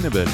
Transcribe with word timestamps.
Explainable. 0.00 0.30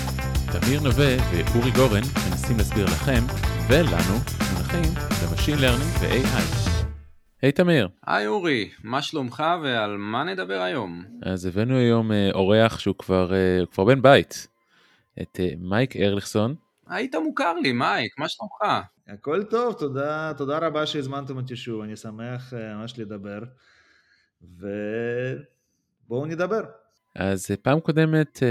תמיר 0.52 0.80
נווה 0.80 1.16
ואורי 1.30 1.70
גורן 1.70 2.02
מנסים 2.30 2.56
להסביר 2.56 2.84
לכם 2.84 3.24
ולנו 3.68 4.18
מונחים 4.52 4.94
ב 5.22 5.27
machine 5.27 5.58
learning 5.58 5.90
ו-AI. 6.00 6.70
היי 7.42 7.52
תמיר. 7.52 7.88
היי 8.06 8.26
אורי, 8.26 8.70
מה 8.84 9.02
שלומך 9.02 9.42
ועל 9.62 9.96
מה 9.96 10.24
נדבר 10.24 10.60
היום? 10.60 11.04
אז 11.22 11.46
הבאנו 11.46 11.76
היום 11.76 12.12
אה, 12.12 12.30
אורח 12.34 12.78
שהוא 12.78 12.94
כבר, 12.98 13.34
אה, 13.34 13.66
כבר 13.72 13.84
בן 13.84 14.02
בית, 14.02 14.48
את 15.22 15.40
אה, 15.40 15.50
מייק 15.58 15.96
ארליכסון. 15.96 16.54
היי 16.86 17.14
תמיר 17.14 17.54
לי, 17.54 17.72
מייק, 17.72 18.18
מה 18.18 18.28
שלומך? 18.28 18.84
הכל 19.08 19.44
טוב, 19.44 19.74
תודה, 19.74 20.32
תודה 20.36 20.58
רבה 20.58 20.86
שהזמנתם 20.86 21.36
אותי 21.36 21.56
שוב, 21.56 21.82
אני 21.82 21.96
שמח 21.96 22.52
ממש 22.54 22.98
לדבר, 22.98 23.40
ובואו 24.42 26.26
נדבר. 26.26 26.62
אז 27.18 27.50
פעם 27.62 27.80
קודמת 27.80 28.42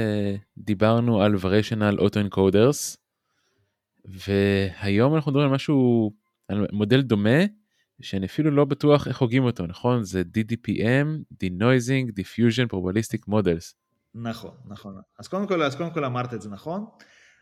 דיברנו 0.58 1.22
על 1.22 1.36
ורישנל 1.42 2.00
אוטו 2.00 2.20
אנקודרס, 2.20 2.98
והיום 4.06 5.16
אנחנו 5.16 5.32
מדברים 5.32 5.48
על 5.50 5.56
משהו, 5.56 6.12
על 6.48 6.68
מודל 6.72 7.02
דומה, 7.02 7.40
שאני 8.02 8.26
אפילו 8.26 8.52
לא 8.52 8.66
בטוח 8.66 9.08
איך 9.08 9.22
הוגים 9.22 9.44
אותו, 9.44 9.68
נכון? 9.68 10.04
זה 10.04 10.22
DDPM, 10.38 11.36
Denoising 11.44 12.12
Diffusion 12.20 12.74
Probabilistic 12.74 13.30
Models. 13.30 13.74
נכון, 14.16 14.52
נכון. 14.68 14.96
אז 15.20 15.28
קודם 15.28 15.48
כל, 15.48 15.64
אז 15.64 15.76
קודם 15.76 15.92
כל 15.94 16.06
אמרת 16.06 16.34
את 16.34 16.42
זה 16.42 16.50
נכון. 16.50 16.86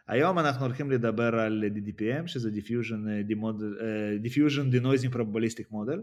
היום 0.08 0.40
אנחנו 0.40 0.66
הולכים 0.66 0.92
לדבר 0.92 1.40
על 1.40 1.64
DDPM, 1.76 2.28
שזה 2.28 2.50
Diffusion, 2.50 3.30
uh, 3.30 4.28
Diffusion 4.28 4.76
Denoising 4.76 5.16
Probabilistic 5.16 5.72
Model, 5.72 6.00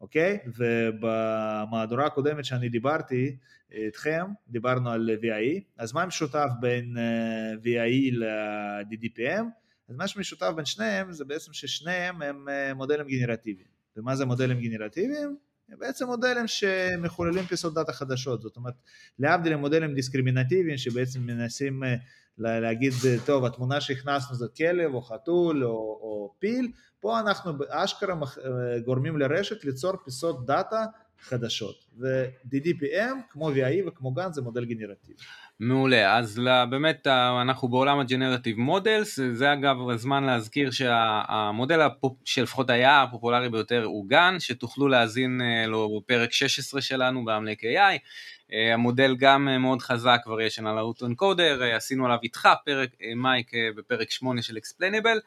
אוקיי? 0.00 0.38
ובמהדורה 0.46 2.06
הקודמת 2.06 2.44
שאני 2.44 2.68
דיברתי 2.68 3.36
איתכם, 3.72 4.24
דיברנו 4.48 4.90
על 4.90 5.10
VIE, 5.22 5.60
אז 5.78 5.92
מה 5.92 6.06
משותף 6.06 6.48
בין 6.60 6.96
uh, 6.96 7.64
VIE 7.64 8.12
ל-DDPM? 8.12 9.44
אז 9.88 9.96
מה 9.96 10.08
שמשותף 10.08 10.50
בין 10.56 10.64
שניהם 10.64 11.12
זה 11.12 11.24
בעצם 11.24 11.52
ששניהם 11.52 12.22
הם 12.22 12.48
מודלים 12.76 13.06
גנרטיביים. 13.06 13.68
ומה 13.96 14.16
זה 14.16 14.26
מודלים 14.26 14.60
גנרטיביים? 14.60 15.36
הם 15.68 15.78
בעצם 15.78 16.06
מודלים 16.06 16.46
שמחוללים 16.46 17.44
פיסות 17.44 17.74
דאטה 17.74 17.92
חדשות, 17.92 18.42
זאת 18.42 18.56
אומרת 18.56 18.74
להבדיל 19.18 19.56
ממודלים 19.56 19.94
דיסקרימינטיביים 19.94 20.78
שבעצם 20.78 21.20
מנסים 21.20 21.84
אה, 21.84 21.96
להגיד 22.38 22.92
טוב 23.26 23.44
התמונה 23.44 23.80
שהכנסנו 23.80 24.34
זה 24.36 24.46
כלב 24.56 24.94
או 24.94 25.02
חתול 25.02 25.64
או, 25.64 25.70
או 25.70 26.34
פיל, 26.38 26.72
פה 27.00 27.20
אנחנו 27.20 27.52
אשכרה 27.68 28.14
אה, 28.14 28.80
גורמים 28.84 29.18
לרשת 29.18 29.64
ליצור 29.64 29.96
פיסות 30.04 30.46
דאטה 30.46 30.84
חדשות 31.20 31.85
ו-DDPM 32.00 33.16
כמו 33.30 33.50
VAE 33.50 33.88
וכמו 33.88 34.12
GAN 34.12 34.32
זה 34.32 34.42
מודל 34.42 34.64
גנרטיבי. 34.64 35.22
מעולה, 35.60 36.18
אז 36.18 36.40
באמת 36.70 37.06
אנחנו 37.42 37.68
בעולם 37.68 37.98
ה 37.98 38.03
generative 38.03 38.58
models, 38.58 39.20
זה 39.32 39.52
אגב 39.52 39.76
הזמן 39.90 40.24
להזכיר 40.24 40.70
שהמודל 40.70 41.80
שלפחות 42.24 42.70
היה 42.70 43.02
הפופולרי 43.02 43.48
ביותר 43.48 43.84
הוא 43.84 44.08
GAN, 44.08 44.36
שתוכלו 44.38 44.88
להאזין 44.88 45.40
אה, 45.42 45.66
לו 45.66 46.00
בפרק 46.00 46.32
16 46.32 46.80
שלנו 46.80 47.24
בעמלק 47.24 47.64
AI, 47.64 47.98
אה, 48.52 48.74
המודל 48.74 49.16
גם 49.18 49.48
אה, 49.48 49.58
מאוד 49.58 49.82
חזק 49.82 50.20
כבר 50.24 50.40
יש 50.40 50.58
על 50.58 50.78
ה 50.78 50.84
auto-encoder, 50.84 51.62
עשינו 51.62 52.04
עליו 52.06 52.18
איתך 52.22 52.48
פרק, 52.64 52.90
מייק 53.16 53.50
בפרק 53.76 54.10
8 54.10 54.42
של 54.42 54.56
אקספלניבל, 54.56 55.18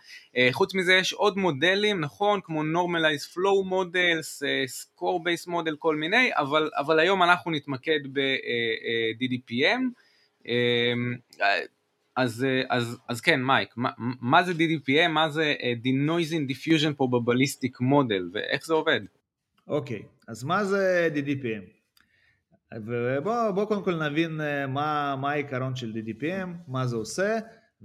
חוץ 0.52 0.75
מזה 0.75 0.94
יש 0.94 1.14
עוד 1.14 1.38
מודלים, 1.38 2.00
נכון, 2.00 2.40
כמו 2.44 2.62
Normalized 2.62 3.34
Flow 3.34 3.72
Models, 3.72 4.44
Score 4.67 5.23
Based 5.25 5.47
Model, 5.47 5.75
כל 5.80 5.95
מיני, 5.95 6.30
אבל, 6.34 6.59
אבל 6.78 7.00
היום 7.00 7.24
אנחנו 7.24 7.52
נתמקד 7.52 8.00
ב-DDPM, 8.14 9.82
אמ, 10.46 11.16
אז, 12.16 12.46
אז, 12.70 12.97
אז 13.08 13.22
כן, 13.22 13.44
מייק, 13.44 13.70
מה, 13.78 13.90
מה 14.22 14.44
זה 14.44 14.52
DDPM, 14.52 15.08
מה 15.08 15.30
זה 15.30 15.56
Denoising 15.84 16.52
Diffusion 16.52 17.02
Probabilistic 17.02 17.81
Model 17.81 18.24
ואיך 18.34 18.66
זה 18.66 18.74
עובד? 18.74 19.02
אוקיי, 19.68 20.00
okay, 20.00 20.03
אז 20.28 20.44
מה 20.44 20.64
זה 20.64 21.09
DDPM? 21.16 21.80
ובואו 22.75 23.68
קודם 23.68 23.84
כל 23.84 24.09
נבין 24.09 24.42
אה, 24.42 24.68
מה, 24.68 25.16
מה 25.16 25.31
העיקרון 25.31 25.75
של 25.75 25.94
DDPM, 25.96 26.48
מה 26.68 26.88
זה 26.88 26.96
עושה 26.96 27.40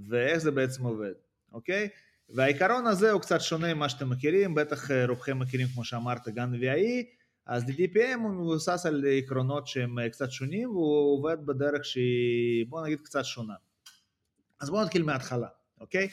ואיך 0.09 0.39
זה 0.39 0.51
בעצם 0.51 0.85
עובד, 0.85 1.13
אוקיי? 1.53 1.89
Okay? 1.93 2.35
והעיקרון 2.35 2.87
הזה 2.87 3.11
הוא 3.11 3.21
קצת 3.21 3.41
שונה 3.41 3.75
ממה 3.75 3.89
שאתם 3.89 4.11
מכירים, 4.11 4.55
בטח 4.55 4.91
אה, 4.91 5.07
רובכם 5.07 5.39
מכירים 5.39 5.67
כמו 5.75 5.85
שאמרת 5.85 6.29
גן 6.29 6.53
VIE, 6.55 7.05
אז 7.47 7.65
DDPM 7.65 8.19
הוא 8.23 8.31
מבוסס 8.31 8.87
על 8.87 9.05
עקרונות 9.19 9.67
שהם 9.67 9.99
אה, 9.99 10.11
קצת 10.11 10.31
שונים 10.31 10.71
והוא 10.71 11.19
עובד 11.19 11.47
בדרך 11.47 11.85
שהיא 11.85 12.67
בוא 12.69 12.87
נגיד 12.87 13.01
קצת 13.01 13.25
שונה. 13.25 13.55
אז 14.61 14.71
בואו 14.71 14.85
נתחיל 14.85 15.03
מההתחלה, 15.03 15.49
אוקיי? 15.81 16.09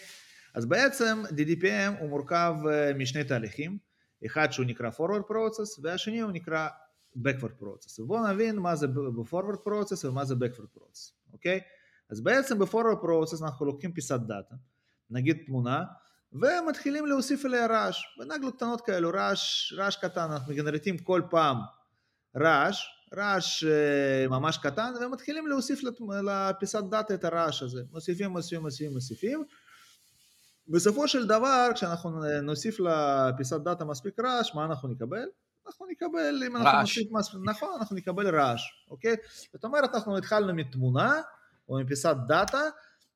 אז 0.54 0.66
בעצם 0.66 1.24
DDPM 1.30 2.00
הוא 2.00 2.10
מורכב 2.10 2.54
אה, 2.70 2.94
משני 2.94 3.24
תהליכים, 3.24 3.78
אחד 4.26 4.52
שהוא 4.52 4.66
נקרא 4.66 4.90
forward 4.90 5.32
process 5.32 5.80
והשני 5.84 6.20
הוא 6.20 6.32
נקרא 6.32 6.68
backward 7.18 7.62
process. 7.62 8.02
ובואו 8.02 8.28
נבין 8.28 8.56
מה 8.60 8.76
זה 8.76 8.88
ב-forward 8.88 9.68
process 9.68 10.08
ומה 10.08 10.26
זה 10.26 10.36
backward 10.36 10.78
process, 10.78 11.14
אוקיי? 11.34 11.60
אז 12.10 12.22
בעצם 12.22 12.60
ב-forward 12.60 13.04
process 13.04 13.44
אנחנו 13.44 13.66
לוקחים 13.66 13.92
פיסת 13.92 14.20
דאטה, 14.20 14.56
נגיד 15.10 15.38
תמונה, 15.46 15.84
ומתחילים 16.34 17.06
להוסיף 17.06 17.46
אליה 17.46 17.68
רעש, 17.68 18.04
בנגלות 18.20 18.56
קטנות 18.56 18.82
כאלו, 18.82 19.10
רעש, 19.10 19.74
רעש 19.78 19.96
קטן, 19.96 20.32
אנחנו 20.32 20.54
מגנרטים 20.54 20.98
כל 20.98 21.22
פעם 21.30 21.58
רעש, 22.38 22.86
רעש 23.16 23.64
אה, 23.64 24.28
ממש 24.30 24.58
קטן, 24.58 24.94
ומתחילים 25.02 25.48
להוסיף 25.48 25.82
לפיסת 26.24 26.84
דאטה 26.90 27.14
את 27.14 27.24
הרעש 27.24 27.64
הזה, 27.64 27.82
מוסיפים, 27.92 28.32
מוסיפים, 28.32 28.62
מוסיפים, 28.62 28.94
מוסיפים. 28.94 29.44
בסופו 30.68 31.08
של 31.08 31.28
דבר, 31.28 31.70
כשאנחנו 31.74 32.22
נוסיף 32.42 32.78
לפיסת 32.80 33.62
דאטה 33.62 33.86
מספיק 33.86 34.20
רעש, 34.20 34.56
מה 34.56 34.66
אנחנו 34.66 34.90
נקבל? 34.90 35.26
אנחנו 35.68 35.86
נקבל, 35.92 36.44
אם 36.48 36.58
אנחנו 36.58 36.80
נוסיף 36.80 37.12
מספיק, 37.12 37.40
נכון, 37.46 37.70
אנחנו 37.80 37.96
נקבל 37.96 38.36
רעש, 38.36 38.62
אוקיי? 38.92 39.16
זאת 39.54 39.64
אומרת, 39.64 39.96
אנחנו 39.96 40.18
התחלנו 40.18 40.54
מתמונה, 40.54 41.22
או 41.70 41.80
מפיסת 41.80 42.16
דאטה, 42.28 42.62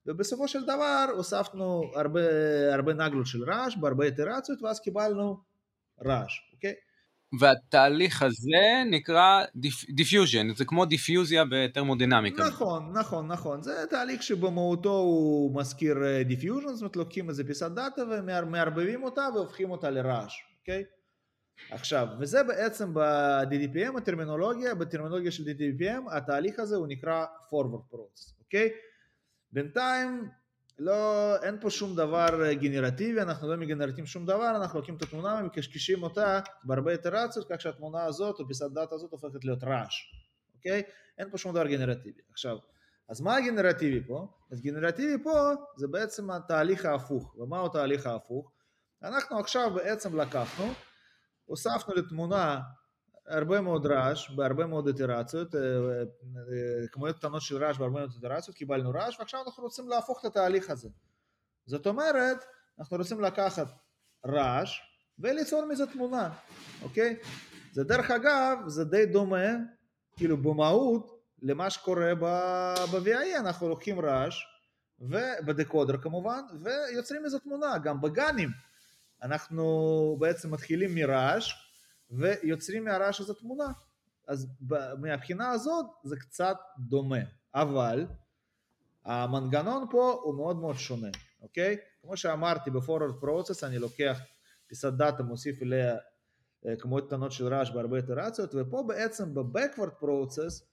ובסופו 0.07 0.47
של 0.47 0.63
דבר 0.63 1.05
הוספנו 1.15 1.91
הרבה, 1.95 2.21
הרבה 2.73 2.93
נגלות 2.93 3.27
של 3.27 3.43
רעש 3.43 3.77
בהרבה 3.77 4.05
איטרציות 4.05 4.61
ואז 4.61 4.79
קיבלנו 4.79 5.37
רעש, 6.05 6.39
אוקיי? 6.53 6.73
והתהליך 7.39 8.21
הזה 8.21 8.83
נקרא 8.91 9.43
diffusion, 9.95 10.55
זה 10.55 10.65
כמו 10.65 10.85
דיפיוזיה 10.85 11.43
בטרמודינמיקה. 11.51 12.47
נכון, 12.47 12.91
נכון, 12.93 13.27
נכון, 13.27 13.61
זה 13.61 13.85
תהליך 13.89 14.23
שבמהותו 14.23 14.97
הוא 14.97 15.59
מזכיר 15.59 15.97
diffusion, 16.25 16.67
זאת 16.67 16.81
אומרת 16.81 16.95
לוקחים 16.95 17.29
איזה 17.29 17.43
פיסת 17.43 17.71
דאטה 17.71 18.01
ומערבבים 18.11 19.03
אותה 19.03 19.27
והופכים 19.35 19.71
אותה 19.71 19.89
לרעש, 19.89 20.33
אוקיי? 20.59 20.83
עכשיו, 21.71 22.07
וזה 22.19 22.43
בעצם 22.43 22.93
ב-DDPM, 22.93 23.97
הטרמינולוגיה, 23.97 24.75
בטרמינולוגיה 24.75 25.31
של 25.31 25.43
DDPM, 25.43 26.15
התהליך 26.17 26.59
הזה 26.59 26.75
הוא 26.75 26.87
נקרא 26.87 27.25
forward 27.49 27.93
process, 27.93 28.39
אוקיי? 28.39 28.69
בינתיים 29.55 30.29
לא, 30.79 31.35
אין 31.43 31.59
פה 31.61 31.69
שום 31.69 31.95
דבר 31.95 32.53
גנרטיבי, 32.53 33.21
אנחנו 33.21 33.47
לא 33.47 33.57
מגנרטים 33.57 34.05
שום 34.05 34.25
דבר, 34.25 34.55
אנחנו 34.55 34.79
לוקחים 34.79 34.95
את 34.95 35.01
התמונה 35.01 35.39
ומקשקשים 35.41 36.03
אותה 36.03 36.39
בהרבה 36.63 36.91
איטרציות, 36.91 37.45
כך 37.49 37.61
שהתמונה 37.61 38.03
הזאת 38.03 38.39
או 38.39 38.47
פיסת 38.47 38.71
דאטה 38.73 38.95
הזאת 38.95 39.11
הופכת 39.11 39.45
להיות 39.45 39.63
רעש, 39.63 40.13
אוקיי? 40.55 40.83
אין 41.17 41.29
פה 41.31 41.37
שום 41.37 41.53
דבר 41.53 41.67
גנרטיבי. 41.67 42.21
עכשיו, 42.31 42.57
אז 43.09 43.21
מה 43.21 43.35
הגנרטיבי 43.35 44.07
פה? 44.07 44.27
אז 44.51 44.61
גנרטיבי 44.61 45.23
פה 45.23 45.51
זה 45.77 45.87
בעצם 45.87 46.31
התהליך 46.31 46.85
ההפוך, 46.85 47.35
ומהו 47.37 47.65
התהליך 47.65 48.05
ההפוך? 48.05 48.51
אנחנו 49.03 49.39
עכשיו 49.39 49.71
בעצם 49.75 50.19
לקחנו, 50.19 50.73
הוספנו 51.45 51.93
לתמונה 51.93 52.59
הרבה 53.27 53.61
מאוד 53.61 53.85
רעש 53.85 54.29
בהרבה 54.29 54.65
מאוד 54.65 54.87
איטרציות, 54.87 55.55
אה, 55.55 55.61
אה, 55.61 56.87
כמויות 56.91 57.17
קטנות 57.17 57.41
של 57.41 57.63
רעש 57.63 57.77
בהרבה 57.77 57.99
מאוד 57.99 58.11
איטרציות, 58.15 58.57
קיבלנו 58.57 58.91
רעש 58.91 59.19
ועכשיו 59.19 59.41
אנחנו 59.45 59.63
רוצים 59.63 59.89
להפוך 59.89 60.19
את 60.19 60.25
התהליך 60.25 60.69
הזה. 60.69 60.89
זאת 61.65 61.87
אומרת, 61.87 62.45
אנחנו 62.79 62.97
רוצים 62.97 63.21
לקחת 63.21 63.67
רעש 64.25 64.79
וליצור 65.19 65.65
מזה 65.65 65.87
תמונה, 65.87 66.29
אוקיי? 66.81 67.15
זה 67.71 67.83
דרך 67.83 68.11
אגב, 68.11 68.57
זה 68.67 68.85
די 68.85 69.05
דומה, 69.05 69.47
כאילו 70.15 70.37
במהות, 70.37 71.21
למה 71.41 71.69
שקורה 71.69 72.15
ב-VIE, 72.15 73.39
אנחנו 73.39 73.69
לוקחים 73.69 73.99
רעש, 73.99 74.45
ובדקודר 74.99 75.97
כמובן, 75.97 76.41
ויוצרים 76.63 77.23
מזה 77.23 77.39
תמונה, 77.39 77.77
גם 77.77 78.01
בגנים. 78.01 78.49
אנחנו 79.23 80.17
בעצם 80.19 80.51
מתחילים 80.51 80.95
מרעש, 80.95 81.64
ויוצרים 82.11 82.85
מהרעש 82.85 83.19
הזה 83.19 83.33
תמונה. 83.33 83.71
אז 84.27 84.47
מהבחינה 84.97 85.49
הזאת 85.49 85.85
זה 86.03 86.15
קצת 86.15 86.57
דומה, 86.79 87.19
אבל 87.55 88.07
המנגנון 89.05 89.87
פה 89.91 90.19
הוא 90.23 90.35
מאוד 90.35 90.55
מאוד 90.55 90.75
שונה, 90.75 91.09
אוקיי? 91.41 91.77
כמו 92.01 92.17
שאמרתי 92.17 92.71
ב-forward 92.71 93.23
process 93.23 93.63
אני 93.63 93.79
לוקח 93.79 94.19
פיסת 94.67 94.93
דאטה, 94.93 95.23
מוסיף 95.23 95.61
אליה 95.61 95.95
אה, 96.65 96.75
כמויות 96.75 97.07
קטנות 97.07 97.31
של 97.31 97.47
רעש 97.47 97.71
בהרבה 97.71 97.97
איטרציות, 97.97 98.55
ופה 98.55 98.83
בעצם 98.87 99.33
ב-backward 99.33 100.03
process 100.03 100.63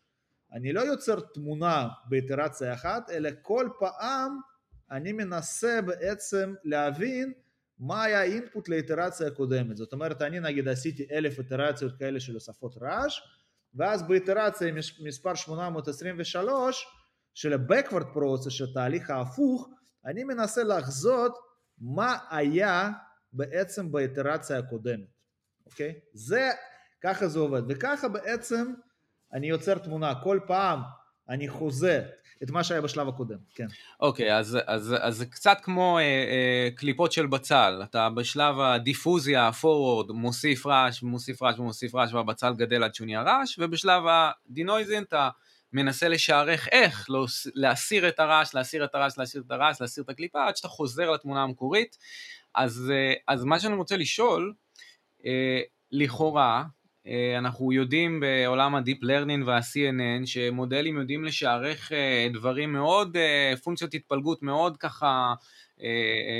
אני 0.53 0.73
לא 0.73 0.81
יוצר 0.81 1.21
תמונה 1.21 1.89
באיטרציה 2.09 2.75
אחת, 2.75 3.11
אלא 3.11 3.31
כל 3.43 3.69
פעם 3.79 4.41
אני 4.91 5.13
מנסה 5.13 5.83
בעצם 5.83 6.55
להבין 6.65 7.33
מה 7.79 8.03
היה 8.03 8.21
האינפוט 8.21 8.69
לאיטרציה 8.69 9.27
הקודמת. 9.27 9.77
זאת 9.77 9.93
אומרת, 9.93 10.23
אני 10.23 10.41
נגיד 10.41 10.69
עשיתי 10.69 11.07
אלף 11.13 11.39
איטרציות 11.39 11.99
כאלה 11.99 12.21
של 12.21 12.35
הוספות 12.35 12.77
רעש, 12.83 13.21
ואז 13.75 14.03
באיטרציה 14.03 14.73
מספר 15.01 15.35
823 15.35 16.87
של 17.35 17.53
ה-Backward 17.53 18.17
Process, 18.17 18.51
של 18.51 18.65
התהליך 18.65 19.11
ההפוך, 19.11 19.69
אני 20.05 20.25
מנסה 20.25 20.65
לחזות 20.65 21.39
מה 21.79 22.19
היה 22.31 22.91
בעצם 23.33 23.93
באיטרציה 23.93 24.59
הקודמת, 24.59 25.09
אוקיי? 25.67 25.95
זה, 26.13 26.51
ככה 27.03 27.29
זה 27.29 27.39
עובד, 27.39 27.63
וככה 27.69 28.09
בעצם 28.09 28.73
אני 29.33 29.49
יוצר 29.49 29.79
תמונה, 29.79 30.15
כל 30.23 30.41
פעם 30.47 30.81
אני 31.29 31.49
חוזה 31.49 32.03
את 32.43 32.51
מה 32.51 32.65
שהיה 32.65 32.81
בשלב 32.81 33.09
הקודם, 33.09 33.39
כן. 33.55 33.67
אוקיי, 34.01 34.31
okay, 34.31 34.35
אז, 34.35 34.59
אז, 34.67 34.95
אז 35.01 35.17
זה 35.17 35.27
קצת 35.27 35.59
כמו 35.63 35.99
אה, 35.99 36.03
אה, 36.03 36.69
קליפות 36.77 37.13
של 37.13 37.27
בצל, 37.27 37.81
אתה 37.85 38.09
בשלב 38.11 38.61
הדיפוזיה, 38.61 39.43
ה-forward, 39.43 40.13
מוסיף 40.13 40.67
רעש, 40.67 41.03
מוסיף 41.03 41.43
רעש 41.43 41.59
ומוסיף 41.59 41.95
רעש, 41.95 42.13
והבצל 42.13 42.55
גדל 42.55 42.83
עד 42.83 42.95
שהוא 42.95 43.07
נהיה 43.07 43.23
רעש, 43.23 43.59
ובשלב 43.59 44.03
הדינויזין 44.09 45.03
אתה 45.03 45.29
מנסה 45.73 46.09
לשערך 46.09 46.69
איך 46.73 47.07
להסיר 47.55 48.09
את 48.09 48.21
הרעש, 48.21 48.55
להסיר 48.55 48.85
את 48.85 48.95
הרעש, 48.95 49.19
להסיר 49.19 49.43
את 49.47 49.51
הרעש, 49.51 49.81
להסיר 49.81 50.05
את 50.05 50.09
הקליפה, 50.09 50.49
עד 50.49 50.57
שאתה 50.57 50.69
חוזר 50.69 51.11
לתמונה 51.11 51.43
המקורית. 51.43 51.97
אז, 52.55 52.93
אה, 52.95 53.15
אז 53.29 53.45
מה 53.45 53.61
שאני 53.61 53.75
רוצה 53.75 53.97
לשאול, 53.97 54.55
אה, 55.27 55.61
לכאורה, 55.93 56.65
אנחנו 57.39 57.73
יודעים 57.73 58.21
בעולם 58.21 58.75
ה-Deep 58.75 59.05
Learning 59.05 59.45
וה-CNN 59.47 60.27
שמודלים 60.27 60.97
יודעים 60.97 61.25
לשערך 61.25 61.93
דברים 62.33 62.73
מאוד, 62.73 63.17
פונקציות 63.63 63.95
התפלגות 63.95 64.43
מאוד 64.43 64.77
ככה 64.77 65.35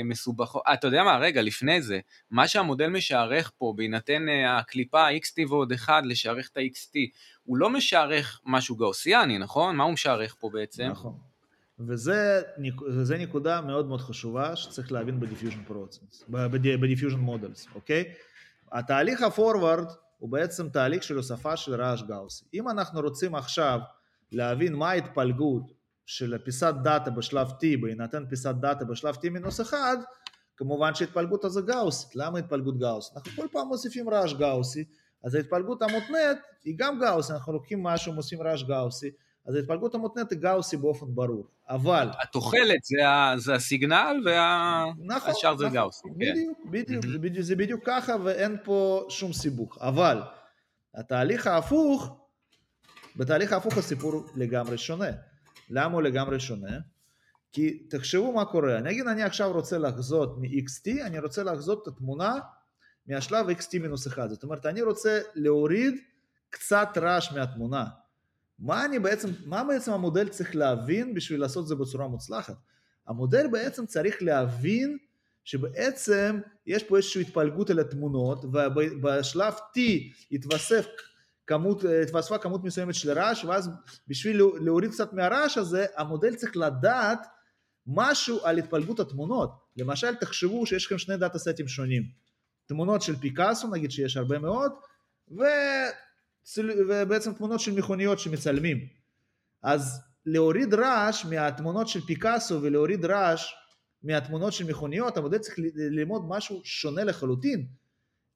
מסובכות. 0.05 0.61
אתה 0.73 0.87
יודע 0.87 1.03
מה, 1.03 1.17
רגע, 1.17 1.41
לפני 1.41 1.81
זה, 1.81 1.99
מה 2.31 2.47
שהמודל 2.47 2.87
משערך 2.87 3.51
פה, 3.57 3.73
בהינתן 3.77 4.25
הקליפה 4.47 5.09
XT 5.09 5.49
ועוד 5.49 5.71
אחד, 5.71 6.01
לשערך 6.05 6.49
את 6.51 6.57
ה-XT, 6.57 6.97
הוא 7.43 7.57
לא 7.57 7.69
משערך 7.69 8.41
משהו 8.45 8.75
גאוסיאני, 8.75 9.37
נכון? 9.37 9.75
מה 9.75 9.83
הוא 9.83 9.93
משערך 9.93 10.35
פה 10.39 10.49
בעצם? 10.53 10.87
נכון. 10.91 11.13
וזה, 11.79 12.41
וזה 12.87 13.17
נקודה 13.17 13.61
מאוד 13.61 13.87
מאוד 13.87 14.01
חשובה 14.01 14.55
שצריך 14.55 14.91
להבין 14.91 15.19
ב 15.19 15.23
diffusion 15.23 15.63
process, 15.67 16.23
ב 16.29 16.38
diffusion 16.38 17.19
models, 17.19 17.67
אוקיי? 17.75 18.03
התהליך 18.71 19.21
ה 19.21 19.29
forward 19.29 19.87
הוא 20.23 20.31
בעצם 20.31 20.69
תהליך 20.69 21.03
של 21.03 21.15
הוספה 21.15 21.57
של 21.57 21.81
רעש 21.81 22.03
גאוסי. 22.03 22.45
אם 22.53 22.69
אנחנו 22.69 23.01
רוצים 23.01 23.35
עכשיו 23.35 23.79
להבין 24.31 24.75
מה 24.75 24.89
ההתפלגות 24.89 25.71
של 26.05 26.37
פיסת 26.37 26.73
דאטה 26.83 27.11
בשלב 27.11 27.47
T 27.47 27.81
בהינתן 27.81 28.23
פיסת 28.29 28.55
דאטה 28.59 28.85
בשלב 28.85 29.15
T 29.15 29.29
מינוס 29.29 29.61
1, 29.61 29.77
כמובן 30.57 30.95
שההתפלגות 30.95 31.45
הזו 31.45 31.65
גאוסית. 31.65 32.15
למה 32.15 32.39
התפלגות 32.39 32.79
גאוסית? 32.79 33.17
אנחנו 33.17 33.31
כל 33.35 33.47
פעם 33.51 33.67
מוסיפים 33.67 34.09
רעש 34.09 34.33
גאוסי, 34.33 34.85
אז 35.23 35.35
ההתפלגות 35.35 35.81
המותנית 35.81 36.37
היא 36.63 36.75
גם 36.77 36.99
גאוסי, 36.99 37.33
אנחנו 37.33 37.53
לוקחים 37.53 37.83
משהו, 37.83 38.13
מוסיפים 38.13 38.47
רעש 38.47 38.63
גאוסי, 38.63 39.11
אז 39.45 39.55
ההתפלגות 39.55 39.95
המותנית 39.95 40.31
היא 40.31 40.39
גאוסי 40.39 40.77
באופן 40.77 41.05
ברור, 41.09 41.47
אבל... 41.69 42.09
התוחלת 42.21 42.83
זה, 42.83 42.97
זה 43.37 43.53
הסיגנל 43.53 44.21
והשאר 44.25 44.91
נכון, 45.05 45.33
זה 45.57 45.65
נכון, 45.65 45.69
גאוסי. 45.69 46.07
בדיוק, 46.09 46.57
כן. 46.63 46.71
בדיוק, 46.71 47.05
זה 47.05 47.17
בדיוק, 47.19 47.45
זה 47.45 47.55
בדיוק 47.55 47.81
ככה 47.85 48.15
ואין 48.23 48.57
פה 48.63 49.05
שום 49.09 49.33
סיבוך, 49.33 49.77
אבל 49.81 50.21
התהליך 50.95 51.47
ההפוך, 51.47 52.17
בתהליך 53.15 53.53
ההפוך 53.53 53.77
הסיפור 53.77 54.25
לגמרי 54.35 54.77
שונה. 54.77 55.11
למה 55.69 55.93
הוא 55.93 56.01
לגמרי 56.01 56.39
שונה? 56.39 56.77
כי 57.51 57.87
תחשבו 57.89 58.33
מה 58.33 58.45
קורה, 58.45 58.77
אני 58.77 58.91
אגיד 58.91 59.07
אני 59.07 59.23
עכשיו 59.23 59.51
רוצה 59.51 59.77
לחזות 59.77 60.37
מ-XT, 60.37 61.05
אני 61.05 61.19
רוצה 61.19 61.43
לחזות 61.43 61.83
את 61.83 61.87
התמונה 61.87 62.39
מהשלב 63.07 63.49
XT-1, 63.49 64.27
זאת 64.27 64.43
אומרת 64.43 64.65
אני 64.65 64.81
רוצה 64.81 65.19
להוריד 65.35 65.93
קצת 66.49 66.87
רעש 66.97 67.31
מהתמונה. 67.31 67.85
מה 68.59 68.85
אני 68.85 68.99
בעצם, 68.99 69.29
מה 69.45 69.63
בעצם 69.63 69.91
המודל 69.91 70.29
צריך 70.29 70.55
להבין 70.55 71.13
בשביל 71.13 71.41
לעשות 71.41 71.63
את 71.63 71.67
זה 71.67 71.75
בצורה 71.75 72.07
מוצלחת? 72.07 72.55
המודל 73.07 73.47
בעצם 73.47 73.85
צריך 73.85 74.15
להבין 74.21 74.97
שבעצם 75.43 76.39
יש 76.67 76.83
פה 76.83 76.97
איזושהי 76.97 77.21
התפלגות 77.21 77.69
על 77.69 77.79
התמונות 77.79 78.45
ובשלב 78.45 79.53
T 79.53 79.79
התווסף 80.31 80.85
כמות, 81.47 81.83
התווספה 82.03 82.37
כמות 82.37 82.63
מסוימת 82.63 82.95
של 82.95 83.11
רעש 83.11 83.45
ואז 83.45 83.69
בשביל 84.07 84.41
להוריד 84.61 84.91
קצת 84.91 85.13
מהרעש 85.13 85.57
הזה 85.57 85.85
המודל 85.97 86.35
צריך 86.35 86.57
לדעת 86.57 87.27
משהו 87.87 88.45
על 88.45 88.57
התפלגות 88.57 88.99
התמונות. 88.99 89.51
למשל 89.77 90.15
תחשבו 90.15 90.65
שיש 90.65 90.85
לכם 90.85 90.97
שני 90.97 91.17
דאטה 91.17 91.39
סטים 91.39 91.67
שונים. 91.67 92.03
תמונות 92.65 93.01
של 93.01 93.15
פיקאסו 93.15 93.67
נגיד 93.67 93.91
שיש 93.91 94.17
הרבה 94.17 94.39
מאוד 94.39 94.71
ו... 95.31 95.43
ובעצם 96.89 97.33
תמונות 97.33 97.59
של 97.59 97.71
מכוניות 97.71 98.19
שמצלמים. 98.19 98.77
אז 99.63 100.01
להוריד 100.25 100.73
רעש 100.73 101.25
מהתמונות 101.25 101.87
של 101.87 102.01
פיקאסו 102.01 102.61
ולהוריד 102.61 103.05
רעש 103.05 103.53
מהתמונות 104.03 104.53
של 104.53 104.65
מכוניות, 104.65 105.17
המודל 105.17 105.37
צריך 105.37 105.55
ללמוד 105.75 106.21
משהו 106.27 106.61
שונה 106.63 107.03
לחלוטין, 107.03 107.65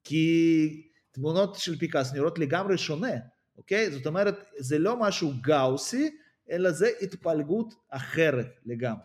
כי 0.04 0.90
תמונות 1.10 1.54
של 1.54 1.78
פיקאסו 1.78 2.14
נראות 2.14 2.38
לגמרי 2.38 2.78
שונה, 2.78 3.12
אוקיי? 3.56 3.90
זאת 3.90 4.06
אומרת, 4.06 4.34
זה 4.58 4.78
לא 4.78 5.00
משהו 5.00 5.32
גאוסי, 5.40 6.10
אלא 6.50 6.70
זה 6.70 6.88
התפלגות 7.02 7.74
אחרת 7.90 8.46
לגמרי. 8.66 9.02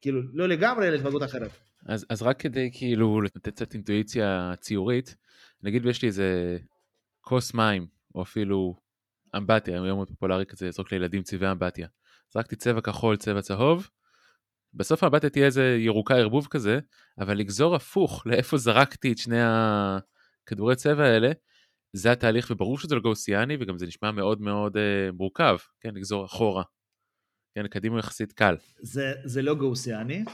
כאילו, 0.00 0.20
לא 0.32 0.48
לגמרי, 0.48 0.88
אלא 0.88 0.96
התפלגות 0.96 1.22
אחרת. 1.22 1.50
אז, 1.86 2.06
אז 2.10 2.22
רק 2.22 2.40
כדי 2.40 2.70
כאילו 2.72 3.20
לתת 3.20 3.48
קצת 3.48 3.74
אינטואיציה 3.74 4.52
ציורית, 4.60 5.16
נגיד 5.62 5.86
ויש 5.86 6.02
לי 6.02 6.08
איזה 6.08 6.58
כוס 7.20 7.54
מים 7.54 7.86
או 8.14 8.22
אפילו 8.22 8.76
אמבטיה, 9.36 9.82
היום 9.82 9.96
מאוד 9.96 10.08
פופולרי 10.08 10.46
כזה 10.46 10.68
לזרוק 10.68 10.92
לילדים 10.92 11.22
צבעי 11.22 11.50
אמבטיה. 11.50 11.88
זרקתי 12.32 12.56
צבע 12.56 12.80
כחול, 12.80 13.16
צבע 13.16 13.42
צהוב, 13.42 13.88
בסוף 14.74 15.02
האמבטיה 15.02 15.30
תהיה 15.30 15.46
איזה 15.46 15.76
ירוקה 15.80 16.14
ערבוב 16.14 16.46
כזה, 16.50 16.78
אבל 17.18 17.38
לגזור 17.38 17.74
הפוך 17.74 18.26
לאיפה 18.26 18.56
זרקתי 18.56 19.12
את 19.12 19.18
שני 19.18 19.40
הכדורי 19.42 20.76
צבע 20.76 21.04
האלה, 21.04 21.32
זה 21.92 22.12
התהליך, 22.12 22.50
וברור 22.50 22.78
שזה 22.78 22.94
לא 22.94 23.00
גאוסיאני, 23.00 23.56
וגם 23.60 23.78
זה 23.78 23.86
נשמע 23.86 24.10
מאוד 24.10 24.40
מאוד 24.40 24.76
אה, 24.76 25.12
מורכב, 25.12 25.56
כן, 25.80 25.94
לגזור 25.94 26.24
אחורה. 26.24 26.62
כן, 27.62 27.66
קדימה 27.66 27.98
יחסית 27.98 28.32
קל. 28.32 28.56
זה, 28.80 29.12
זה 29.24 29.42
לא 29.42 29.54
גאוסיאני. 29.54 30.24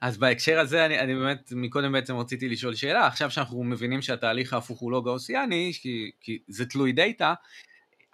אז 0.00 0.18
בהקשר 0.18 0.58
הזה, 0.58 0.86
אני, 0.86 1.00
אני 1.00 1.14
באמת, 1.14 1.52
מקודם 1.56 1.92
בעצם 1.92 2.16
רציתי 2.16 2.48
לשאול 2.48 2.74
שאלה, 2.74 3.06
עכשיו 3.06 3.30
שאנחנו 3.30 3.64
מבינים 3.64 4.02
שהתהליך 4.02 4.52
ההפוך 4.52 4.78
הוא 4.78 4.92
לא 4.92 5.02
גאוסיאני, 5.04 5.72
כי, 5.80 6.10
כי 6.20 6.38
זה 6.48 6.66
תלוי 6.66 6.92
דאטה, 6.92 7.34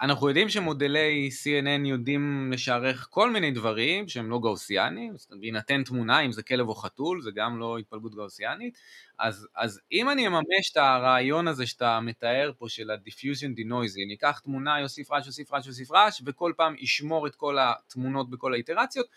אנחנו 0.01 0.27
יודעים 0.27 0.49
שמודלי 0.49 1.29
CNN 1.31 1.87
יודעים 1.87 2.51
לשערך 2.53 3.07
כל 3.09 3.31
מיני 3.31 3.51
דברים 3.51 4.07
שהם 4.07 4.29
לא 4.29 4.39
גאוסיאנים, 4.39 5.13
בהינתן 5.39 5.83
תמונה 5.83 6.19
אם 6.19 6.31
זה 6.31 6.43
כלב 6.43 6.67
או 6.67 6.75
חתול, 6.75 7.21
זה 7.21 7.31
גם 7.35 7.59
לא 7.59 7.77
התפלגות 7.77 8.15
גאוסיאנית, 8.15 8.77
אז, 9.19 9.47
אז 9.55 9.81
אם 9.91 10.09
אני 10.09 10.27
אממש 10.27 10.71
את 10.71 10.77
הרעיון 10.77 11.47
הזה 11.47 11.67
שאתה 11.67 11.99
מתאר 11.99 12.51
פה 12.57 12.69
של 12.69 12.91
ה-diffusion 12.91 13.59
denoisy, 13.59 14.13
אקח 14.13 14.39
תמונה, 14.39 14.79
יוסיף 14.79 15.11
רעש, 15.11 15.25
יוסיף 15.25 15.53
רעש, 15.53 15.67
יוסיף 15.67 15.91
רעש, 15.91 16.21
וכל 16.25 16.53
פעם 16.57 16.75
ישמור 16.79 17.27
את 17.27 17.35
כל 17.35 17.57
התמונות 17.59 18.29
בכל 18.29 18.53
האיטרציות, 18.53 19.07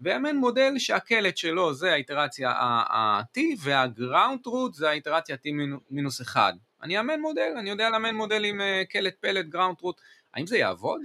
ואמן 0.00 0.36
מודל 0.36 0.72
שהקלט 0.78 1.36
שלו 1.36 1.74
זה 1.74 1.92
האיטרציה 1.92 2.50
ה-T, 2.50 3.40
וה-ground 3.58 4.46
root 4.46 4.72
זה 4.72 4.90
האיטרציה 4.90 5.36
T 5.36 5.48
מינוס 5.90 6.20
1. 6.20 6.54
אני 6.82 7.00
אמן 7.00 7.20
מודל, 7.20 7.52
אני 7.58 7.70
יודע 7.70 7.90
לאמן 7.90 8.14
מודל 8.14 8.44
עם 8.44 8.60
אה, 8.60 8.82
קלט 8.88 9.14
פלט, 9.20 9.46
ground 9.54 9.82
root, 9.82 10.00
האם 10.38 10.46
זה 10.46 10.58
יעבוד? 10.58 11.00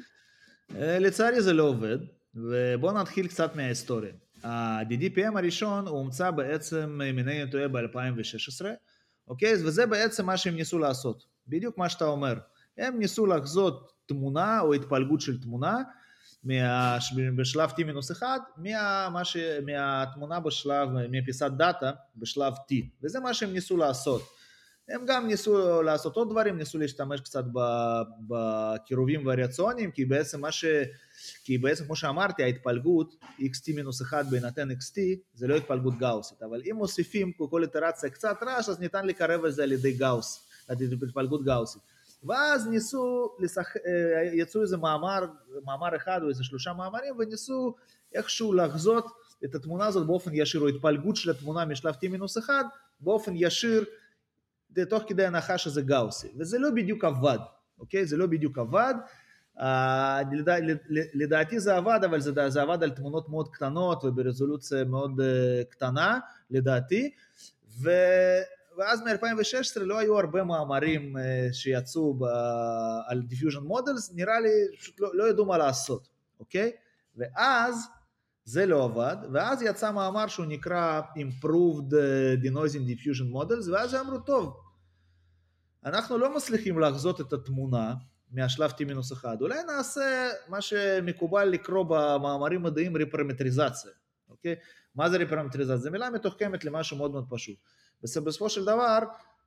אה, 0.76 1.00
לצערי 1.00 1.42
זה 1.42 1.54
לא 1.54 1.64
עובד, 1.64 1.98
ובואו 2.36 2.94
נתחיל 2.94 3.28
קצת 3.28 3.56
מההיסטוריה. 3.56 4.12
ה-DDPM 4.44 5.38
הראשון 5.38 5.88
הוא 5.88 5.98
הומצא 5.98 6.32
בעצם, 6.32 7.02
אם 7.10 7.18
אינני 7.18 7.52
טועה, 7.52 7.68
ב-2016, 7.68 8.66
אוקיי? 9.28 9.54
וזה 9.54 9.86
בעצם 9.86 10.26
מה 10.26 10.38
שהם 10.38 10.56
ניסו 10.56 10.80
לעשות, 10.80 11.26
בדיוק 11.48 11.78
מה 11.78 11.90
שאתה 11.90 12.06
אומר. 12.06 12.34
הם 12.78 13.00
ניסו 13.00 13.26
לחזות 13.26 13.94
תמונה 14.06 14.60
או 14.60 14.74
התפלגות 14.74 15.22
של 15.22 15.42
תמונה 15.42 15.78
מה, 16.44 16.98
בשלב 17.36 17.70
T-1 17.70 18.24
מה, 19.12 19.26
ש, 19.26 19.38
מהתמונה 19.66 20.40
בשלב, 20.40 20.90
מפיסת 21.10 21.52
דאטה 21.58 21.92
בשלב 22.16 22.54
T, 22.54 22.74
וזה 23.04 23.20
מה 23.20 23.34
שהם 23.34 23.54
ניסו 23.54 23.78
לעשות. 23.78 24.22
הם 24.94 25.06
גם 25.06 25.28
ניסו 25.28 25.82
לעשות 25.82 26.16
עוד 26.16 26.30
דברים, 26.30 26.58
ניסו 26.58 26.78
להשתמש 26.78 27.22
קצת 27.22 27.44
בקירובים 28.28 29.28
וריאציוניים, 29.28 29.92
כי 29.92 30.06
בעצם 30.06 30.42
מה 30.42 30.52
ש... 30.52 30.66
כי 31.44 31.58
בעצם 31.58 31.86
כמו 31.86 31.96
שאמרתי, 31.96 32.44
ההתפלגות 32.44 33.16
xt-1 33.40 34.14
בהינתן 34.30 34.72
xt 34.72 34.98
זה 35.34 35.48
לא 35.48 35.56
התפלגות 35.56 35.98
גאוסית, 35.98 36.44
אבל 36.44 36.62
אם 36.72 36.76
מוסיפים 36.76 37.32
כל 37.32 37.64
איטרציה 37.64 38.10
קצת 38.10 38.38
רעש, 38.42 38.70
אז 38.70 38.80
ניתן 38.80 39.06
לקרב 39.06 39.46
את 39.46 39.54
זה 39.54 39.64
על 39.64 39.72
ידי 39.72 39.94
גאוס, 39.94 40.48
על 40.68 40.82
ידי 40.82 40.96
התפלגות 41.06 41.44
גאוסית. 41.44 41.82
ואז 42.24 42.68
ניסו, 42.68 43.30
לשח... 43.40 43.78
אה, 43.78 44.24
יצאו 44.34 44.62
איזה 44.62 44.78
מאמר, 44.78 45.26
מאמר 45.66 45.96
אחד 45.96 46.20
או 46.24 46.30
איזה 46.30 46.44
שלושה 46.44 46.74
מאמרים, 46.74 47.16
וניסו 47.20 47.76
איכשהו 48.14 48.54
לחזות 48.54 49.06
את 49.46 49.56
התמונה 49.56 49.86
הזאת 49.86 50.08
באופן 50.08 50.32
ישיר, 50.34 50.62
או 50.62 50.68
התפלגות 50.68 51.16
של 51.16 51.32
התמונה 51.32 51.66
משלב 51.66 51.94
t-1 51.94 52.50
באופן 53.00 53.34
ישיר, 53.36 53.86
תוך 54.90 55.04
כדי 55.08 55.26
הנחה 55.26 55.58
שזה 55.58 55.82
גאוסי, 55.82 56.28
וזה 56.38 56.60
לא 56.60 56.70
בדיוק 56.72 57.04
עבד, 57.04 57.40
אוקיי? 57.80 58.06
זה 58.06 58.18
לא 58.18 58.26
בדיוק 58.26 58.58
עבד. 58.58 58.94
Uh, 59.58 59.64
לדע, 60.32 60.56
לדעתי 61.14 61.60
זה 61.60 61.76
עבד, 61.76 62.00
אבל 62.06 62.20
זה, 62.20 62.50
זה 62.50 62.62
עבד 62.62 62.84
על 62.84 62.90
תמונות 62.90 63.30
מאוד 63.30 63.50
קטנות 63.50 64.04
וברזולוציה 64.04 64.84
מאוד 64.84 65.12
uh, 65.20 65.72
קטנה, 65.72 66.20
לדעתי, 66.52 67.12
ו, 67.82 67.92
ואז 68.78 69.02
מ-2016 69.02 69.80
לא 69.80 70.00
היו 70.00 70.20
הרבה 70.20 70.44
מאמרים 70.44 71.18
uh, 71.18 71.54
שיצאו 71.54 72.14
ב, 72.14 72.24
על 73.08 73.22
diffusion 73.30 73.72
models, 73.72 74.12
נראה 74.14 74.40
לי 74.40 74.50
פשוט 74.80 75.00
לא, 75.00 75.10
לא 75.14 75.30
ידעו 75.30 75.46
מה 75.46 75.58
לעשות, 75.58 76.08
אוקיי? 76.40 76.72
ואז 77.16 77.88
זה 78.46 78.66
לא 78.66 78.84
עבד, 78.84 79.18
ואז 79.32 79.62
יצא 79.62 79.92
מאמר 79.92 80.28
שהוא 80.28 80.46
נקרא 80.46 81.02
Improved 81.18 81.94
Denoising 82.44 82.90
Diffusion 82.90 83.36
Models, 83.36 83.72
ואז 83.72 83.96
אמרו, 83.96 84.20
טוב, 84.20 84.63
אנחנו 85.86 86.18
לא 86.18 86.36
מצליחים 86.36 86.80
לחזות 86.80 87.22
את 87.22 87.34
התמונה 87.34 87.94
מהשלב 88.32 88.72
T-1, 88.72 89.26
אולי 89.42 89.64
נעשה 89.64 90.30
מה 90.48 90.62
שמקובל 90.62 91.46
לקרוא 91.46 91.84
במאמרים 91.84 92.64
מדעיים 92.64 92.98
רפרמטריזציה, 92.98 93.92
אוקיי? 94.30 94.56
מה 94.96 95.10
זה 95.10 95.18
רפרמטריזציה? 95.18 95.78
זו 95.78 95.92
מילה 95.92 96.10
מתוחכמת 96.10 96.66
למשהו 96.66 96.98
מאוד 96.98 97.12
מאוד 97.12 97.26
פשוט. 97.30 97.56
בסופו 98.02 98.50
של 98.50 98.66
דבר, 98.66 99.00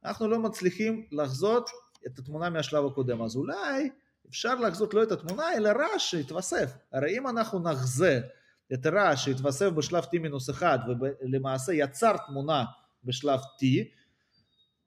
אנחנו 0.04 0.28
לא 0.28 0.38
מצליחים 0.38 1.06
לחזות 1.12 1.70
את 2.06 2.18
התמונה 2.18 2.50
מהשלב 2.50 2.86
הקודם, 2.86 3.22
אז 3.22 3.36
אולי 3.36 3.90
אפשר 4.28 4.54
לחזות 4.54 4.94
לא 4.94 5.02
את 5.02 5.12
התמונה, 5.12 5.54
אלא 5.56 5.68
רעש 5.68 6.10
שהתווסף. 6.10 6.76
הרי 6.92 7.18
אם 7.18 7.28
אנחנו 7.28 7.58
נחזה 7.58 8.20
את 8.72 8.86
הרעש 8.86 9.24
שהתווסף 9.24 9.68
בשלב 9.70 10.04
T-1 10.04 10.62
ולמעשה 11.00 11.72
יצר 11.72 12.16
תמונה 12.26 12.64
בשלב 13.04 13.40
T, 13.40 13.64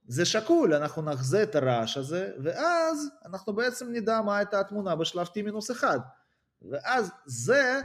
זה 0.09 0.25
שקול, 0.25 0.73
אנחנו 0.73 1.01
נחזה 1.01 1.43
את 1.43 1.55
הרעש 1.55 1.97
הזה, 1.97 2.31
ואז 2.43 3.09
אנחנו 3.25 3.53
בעצם 3.53 3.91
נדע 3.91 4.21
מה 4.21 4.37
הייתה 4.37 4.59
התמונה 4.59 4.95
בשלב 4.95 5.27
T-1. 5.27 5.83
ואז 6.61 7.11
זה, 7.25 7.79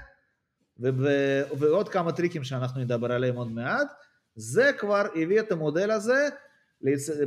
ו- 0.81 1.43
ועוד 1.59 1.89
כמה 1.89 2.13
טריקים 2.13 2.45
שאנחנו 2.45 2.81
נדבר 2.81 3.13
עליהם 3.13 3.37
עוד 3.37 3.53
מעט, 3.53 3.87
זה 4.37 4.71
כבר 4.79 5.07
הביא 5.15 5.41
את 5.41 5.53
המודל 5.53 5.91
הזה 5.91 6.29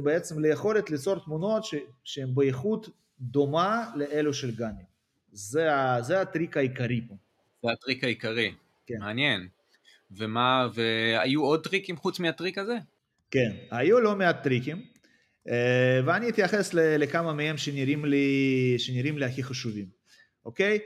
בעצם 0.03 0.39
ליכולת 0.39 0.89
ליצור 0.89 1.19
תמונות 1.19 1.63
שהן 2.03 2.35
באיכות 2.35 2.89
דומה 3.19 3.91
לאלו 3.95 4.33
של 4.33 4.55
GAN. 4.55 4.83
זה, 5.31 5.67
זה 6.01 6.21
הטריק 6.21 6.57
העיקרי 6.57 7.01
פה. 7.07 7.15
זה 7.63 7.71
הטריק 7.71 8.03
העיקרי, 8.03 8.53
כן. 8.85 8.99
מעניין. 8.99 9.47
ומה, 10.11 10.67
והיו 10.73 11.43
עוד 11.43 11.63
טריקים 11.63 11.97
חוץ 11.97 12.19
מהטריק 12.19 12.57
הזה? 12.57 12.77
כן, 13.31 13.51
היו 13.71 13.99
לא 13.99 14.15
מעט 14.15 14.43
טריקים, 14.43 14.83
אה, 15.49 15.99
ואני 16.05 16.29
אתייחס 16.29 16.73
לכמה 16.73 17.33
מהם 17.33 17.57
שנראים 17.57 18.05
לי, 18.05 18.75
שנראים 18.77 19.17
לי 19.17 19.25
הכי 19.25 19.43
חשובים, 19.43 19.85
אוקיי? 20.45 20.79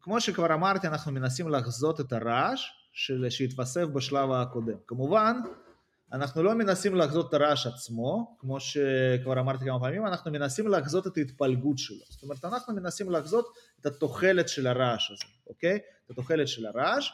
כמו 0.00 0.20
שכבר 0.20 0.54
אמרתי, 0.54 0.86
אנחנו 0.86 1.12
מנסים 1.12 1.48
לחזות 1.48 2.00
את 2.00 2.12
הרעש 2.12 2.66
של, 2.92 3.26
שהתווסף 3.30 3.84
בשלב 3.84 4.30
הקודם. 4.32 4.76
כמובן, 4.86 5.36
אנחנו 6.12 6.42
לא 6.42 6.54
מנסים 6.54 6.96
לחזות 6.96 7.28
את 7.28 7.34
הרעש 7.34 7.66
עצמו, 7.66 8.36
כמו 8.38 8.60
שכבר 8.60 9.40
אמרתי 9.40 9.64
כמה 9.64 9.80
פעמים, 9.80 10.06
אנחנו 10.06 10.30
מנסים 10.30 10.68
לחזות 10.68 11.06
את 11.06 11.16
ההתפלגות 11.16 11.78
שלו. 11.78 12.04
זאת 12.10 12.22
אומרת, 12.22 12.44
אנחנו 12.44 12.74
מנסים 12.74 13.10
לחזות 13.10 13.46
את 13.80 13.86
התוחלת 13.86 14.48
של 14.48 14.66
הרעש 14.66 15.10
הזה, 15.10 15.24
אוקיי? 15.46 15.78
את 16.06 16.10
התוחלת 16.10 16.48
של 16.48 16.66
הרעש, 16.66 17.10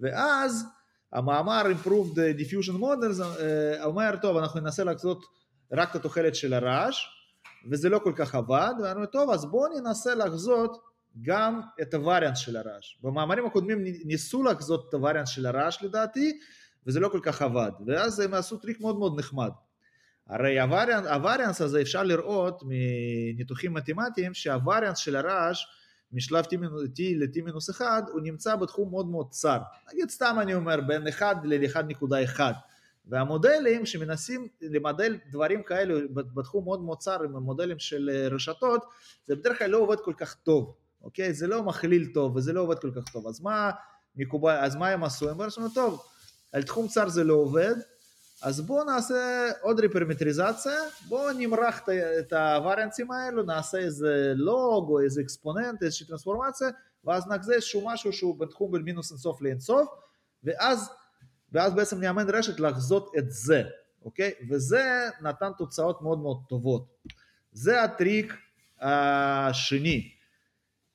ואז 0.00 0.66
המאמר 1.14 1.62
Improved 1.62 2.16
Diffusion 2.16 2.80
Models 2.80 3.22
אה, 3.40 3.84
אומר, 3.84 4.16
טוב, 4.22 4.36
אנחנו 4.36 4.60
ננסה 4.60 4.84
לחזות 4.84 5.24
רק 5.72 5.90
את 5.90 5.96
התוחלת 5.96 6.34
של 6.34 6.54
הרעש, 6.54 7.06
וזה 7.70 7.88
לא 7.88 7.98
כל 7.98 8.12
כך 8.16 8.34
עבד, 8.34 8.72
ואמרנו, 8.82 9.06
טוב, 9.06 9.30
אז 9.30 9.44
בואו 9.44 9.80
ננסה 9.80 10.14
לחזות 10.14 10.82
גם 11.22 11.60
את 11.82 11.94
ה 11.94 11.99
variance 11.99 12.38
של 12.38 12.56
הרעש. 12.56 12.96
במאמרים 13.02 13.46
הקודמים 13.46 13.78
ניסו 14.04 14.42
לחזות 14.42 14.86
את 14.88 14.94
ה 14.94 14.98
variance 14.98 15.28
של 15.28 15.46
הרעש 15.46 15.82
לדעתי, 15.82 16.38
וזה 16.86 17.00
לא 17.00 17.08
כל 17.08 17.20
כך 17.22 17.42
עבד, 17.42 17.70
ואז 17.86 18.20
הם 18.20 18.34
עשו 18.34 18.56
טריק 18.56 18.80
מאוד 18.80 18.98
מאוד 18.98 19.18
נחמד. 19.18 19.50
הרי 20.26 20.60
ה 20.60 20.71
variance 20.71 21.60
הזה 21.60 21.80
אפשר 21.80 22.02
לראות 22.02 22.62
מניתוחים 22.66 23.74
מתמטיים 23.74 24.34
שה 24.34 24.51
variance 24.51 24.98
של 24.98 25.16
הרעש 25.16 25.66
משלב 26.14 26.44
t, 26.44 26.48
t 26.96 27.00
ל-t-1 27.16 27.80
הוא 28.12 28.20
נמצא 28.20 28.56
בתחום 28.56 28.90
מאוד 28.90 29.08
מאוד 29.08 29.30
צר. 29.30 29.58
נגיד 29.92 30.10
סתם 30.10 30.36
אני 30.40 30.54
אומר 30.54 30.80
בין 30.80 31.08
1 31.08 31.36
ל-1.1. 31.44 32.40
והמודלים 33.06 33.86
שמנסים 33.86 34.48
למדל 34.60 35.16
דברים 35.30 35.62
כאלו 35.62 35.98
בתחום 36.10 36.64
מאוד 36.64 36.82
מאוד 36.82 36.98
צר 36.98 37.22
עם 37.22 37.36
המודלים 37.36 37.78
של 37.78 38.10
אה, 38.12 38.28
רשתות, 38.28 38.84
זה 39.26 39.36
בדרך 39.36 39.58
כלל 39.58 39.70
לא 39.70 39.78
עובד 39.78 40.00
כל 40.00 40.12
כך 40.16 40.34
טוב, 40.34 40.74
אוקיי? 41.02 41.34
זה 41.34 41.46
לא 41.46 41.62
מכליל 41.62 42.10
טוב 42.14 42.36
וזה 42.36 42.52
לא 42.52 42.60
עובד 42.60 42.78
כל 42.78 42.90
כך 42.96 43.12
טוב. 43.12 43.26
אז 43.26 43.40
מה 43.40 43.70
מקובל, 44.16 44.56
אז 44.60 44.76
מה 44.76 44.88
הם 44.88 45.04
עשו? 45.04 45.30
הם 45.30 45.40
אמרו, 45.40 45.68
טוב, 45.74 46.02
על 46.52 46.62
תחום 46.62 46.88
צר 46.88 47.08
זה 47.08 47.24
לא 47.24 47.34
עובד, 47.34 47.74
אז 48.42 48.60
בואו 48.60 48.84
נעשה 48.84 49.50
עוד 49.60 49.80
ריפרמטריזציה, 49.80 50.78
בואו 51.08 51.32
נמרח 51.32 51.80
את 52.18 52.32
הווריאנסים 52.32 53.10
האלו, 53.10 53.42
נעשה 53.42 53.78
איזה 53.78 54.32
לוג 54.36 54.88
או 54.88 55.00
איזה 55.00 55.20
אקספוננט, 55.20 55.82
איזושהי 55.82 56.06
טרנספורמציה, 56.06 56.68
ואז 57.04 57.26
נחזה 57.28 57.54
איזשהו 57.54 57.88
משהו 57.88 58.12
שהוא 58.12 58.38
בתחום 58.38 58.72
בין 58.72 58.82
מינוס 58.82 59.10
אינסוף 59.10 59.42
לאינסוף, 59.42 59.88
ואז, 60.44 60.90
ואז 61.52 61.74
בעצם 61.74 62.00
נאמן 62.00 62.30
רשת 62.30 62.60
לחזות 62.60 63.12
את 63.18 63.30
זה, 63.30 63.62
אוקיי? 64.04 64.32
וזה 64.50 65.08
נתן 65.20 65.50
תוצאות 65.58 66.02
מאוד 66.02 66.18
מאוד 66.18 66.38
טובות. 66.48 66.86
זה 67.52 67.82
הטריק 67.82 68.34
השני. 68.80 70.10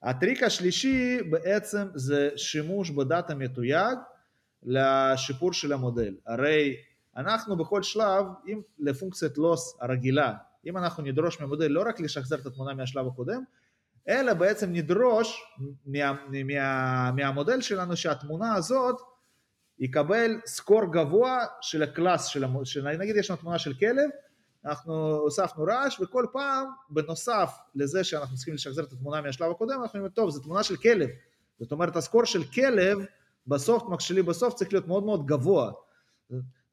הטריק 0.03 0.43
השלישי 0.43 1.22
בעצם 1.29 1.88
זה 1.96 2.29
שימוש 2.36 2.89
בדאטה 2.89 3.36
מתויג 3.36 3.98
לשיפור 4.63 5.53
של 5.53 5.74
המודל. 5.74 6.15
הרי 6.25 6.75
אנחנו 7.17 7.57
בכל 7.57 7.83
שלב, 7.83 8.25
אם 8.47 8.61
לפונקציית 8.79 9.37
לוס 9.37 9.77
הרגילה, 9.81 10.33
אם 10.65 10.77
אנחנו 10.77 11.03
נדרוש 11.03 11.41
מהמודל 11.41 11.67
לא 11.67 11.83
רק 11.87 11.99
לשחזר 11.99 12.35
את 12.35 12.45
התמונה 12.45 12.73
מהשלב 12.73 13.07
הקודם, 13.07 13.43
אלא 14.09 14.33
בעצם 14.33 14.73
נדרוש 14.73 15.41
מה, 15.85 16.13
מה, 16.45 17.11
מהמודל 17.11 17.61
שלנו 17.61 17.95
שהתמונה 17.95 18.53
הזאת 18.53 19.01
יקבל 19.79 20.39
score 20.45 20.86
גבוה 20.93 21.45
של 21.61 21.83
ה 21.83 21.89
class, 21.89 22.25
של, 22.25 22.45
של, 22.63 22.97
נגיד 22.97 23.15
יש 23.15 23.29
לנו 23.29 23.39
תמונה 23.39 23.59
של 23.59 23.73
כלב, 23.73 24.09
אנחנו 24.65 25.15
הוספנו 25.15 25.63
רעש 25.63 25.99
וכל 25.99 26.25
פעם 26.33 26.67
בנוסף 26.89 27.57
לזה 27.75 28.03
שאנחנו 28.03 28.35
צריכים 28.35 28.53
לשחזר 28.53 28.83
את 28.83 28.93
התמונה 28.93 29.21
מהשלב 29.21 29.51
הקודם, 29.51 29.81
אנחנו 29.81 29.99
אומרים 29.99 30.13
טוב 30.13 30.29
זו 30.29 30.39
תמונה 30.39 30.63
של 30.63 30.75
כלב, 30.75 31.09
זאת 31.59 31.71
אומרת 31.71 31.95
ה 31.95 32.00
score 32.00 32.25
של 32.25 32.43
כלב 32.43 32.97
בסוף, 33.47 33.83
actually 33.89 34.21
בסוף 34.21 34.53
צריך 34.53 34.73
להיות 34.73 34.87
מאוד 34.87 35.03
מאוד 35.03 35.25
גבוה. 35.25 35.71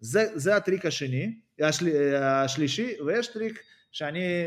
זה, 0.00 0.26
זה 0.34 0.56
הטריק 0.56 0.86
השני, 0.86 1.34
השל, 1.60 2.16
השלישי, 2.16 2.96
ויש 3.06 3.28
טריק 3.28 3.62
שאני, 3.92 4.46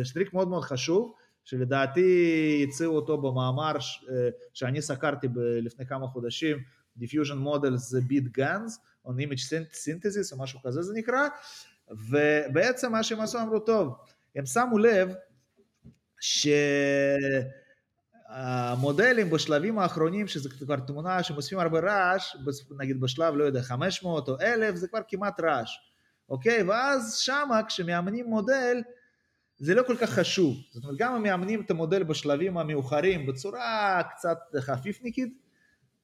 יש 0.00 0.12
טריק 0.12 0.34
מאוד 0.34 0.48
מאוד 0.48 0.64
חשוב, 0.64 1.14
שלדעתי 1.44 2.66
הציעו 2.68 2.96
אותו 2.96 3.18
במאמר 3.18 3.72
שאני 4.52 4.82
סקרתי 4.82 5.26
לפני 5.62 5.86
כמה 5.86 6.06
חודשים, 6.06 6.58
Diffusion 6.98 7.46
Models 7.46 7.94
Beat 8.10 8.38
Guns, 8.38 8.72
on 9.06 9.10
Image 9.10 9.42
Synthesis 9.50 10.32
או 10.32 10.38
משהו 10.38 10.60
כזה 10.62 10.82
זה 10.82 10.92
נקרא, 10.94 11.28
ובעצם 11.90 12.92
מה 12.92 13.02
שהם 13.02 13.20
עשו 13.20 13.40
אמרו 13.40 13.58
טוב, 13.58 13.94
הם 14.36 14.46
שמו 14.46 14.78
לב 14.78 15.08
ש... 16.20 16.48
המודלים 18.34 19.30
בשלבים 19.30 19.78
האחרונים, 19.78 20.28
שזה 20.28 20.48
כבר 20.48 20.76
תמונה 20.76 21.22
שמוסיפים 21.22 21.58
הרבה 21.58 21.80
רעש, 21.80 22.36
נגיד 22.78 23.00
בשלב, 23.00 23.34
לא 23.34 23.44
יודע, 23.44 23.62
500 23.62 24.28
או 24.28 24.40
1,000, 24.40 24.76
זה 24.76 24.88
כבר 24.88 24.98
כמעט 25.08 25.40
רעש, 25.40 25.76
אוקיי? 26.28 26.62
ואז 26.62 27.16
שמה, 27.16 27.60
כשמאמנים 27.68 28.26
מודל, 28.26 28.82
זה 29.58 29.74
לא 29.74 29.82
כל 29.82 29.96
כך 29.96 30.10
חשוב. 30.10 30.56
זאת 30.70 30.84
אומרת, 30.84 30.98
גם 30.98 31.14
אם 31.14 31.22
מאמנים 31.22 31.60
את 31.60 31.70
המודל 31.70 32.02
בשלבים 32.02 32.58
המאוחרים 32.58 33.26
בצורה 33.26 34.02
קצת 34.10 34.38
חפיפניקית, 34.60 35.38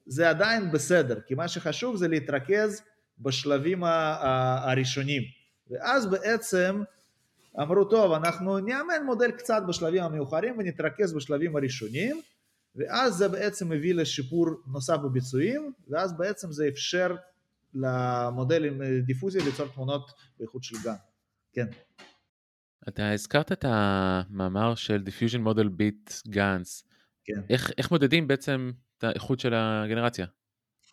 זה 0.06 0.30
עדיין 0.30 0.72
בסדר, 0.72 1.20
כי 1.26 1.34
מה 1.34 1.48
שחשוב 1.48 1.96
זה 1.96 2.08
להתרכז 2.08 2.82
בשלבים 3.18 3.84
הראשונים. 3.84 5.22
ואז 5.70 6.06
בעצם 6.06 6.82
אמרו, 7.62 7.84
טוב, 7.84 8.12
אנחנו 8.12 8.58
נאמן 8.58 9.04
מודל 9.06 9.30
קצת 9.30 9.62
בשלבים 9.68 10.02
המאוחרים 10.02 10.58
ונתרכז 10.58 11.14
בשלבים 11.14 11.56
הראשונים, 11.56 12.20
ואז 12.76 13.14
זה 13.14 13.28
בעצם 13.28 13.68
מביא 13.68 13.94
לשיפור 13.94 14.46
נוסף 14.66 14.96
בביצועים, 15.04 15.72
ואז 15.88 16.16
בעצם 16.16 16.52
זה 16.52 16.68
אפשר 16.68 17.16
למודל 17.74 18.64
עם 18.64 18.82
דיפוזיה 19.06 19.44
ליצור 19.44 19.68
תמונות 19.68 20.10
באיכות 20.38 20.62
של 20.62 20.76
גן. 20.84 20.94
כן. 21.52 21.66
אתה 22.88 23.12
הזכרת 23.12 23.52
את 23.52 23.64
המאמר 23.68 24.74
של 24.74 25.02
Diffusion 25.06 25.40
Model 25.46 25.68
Bit 25.80 26.12
GANS. 26.28 26.84
כן. 27.24 27.40
איך, 27.50 27.70
איך 27.78 27.90
מודדים 27.90 28.28
בעצם 28.28 28.70
את 28.98 29.04
האיכות 29.04 29.40
של 29.40 29.54
הגנרציה? 29.54 30.26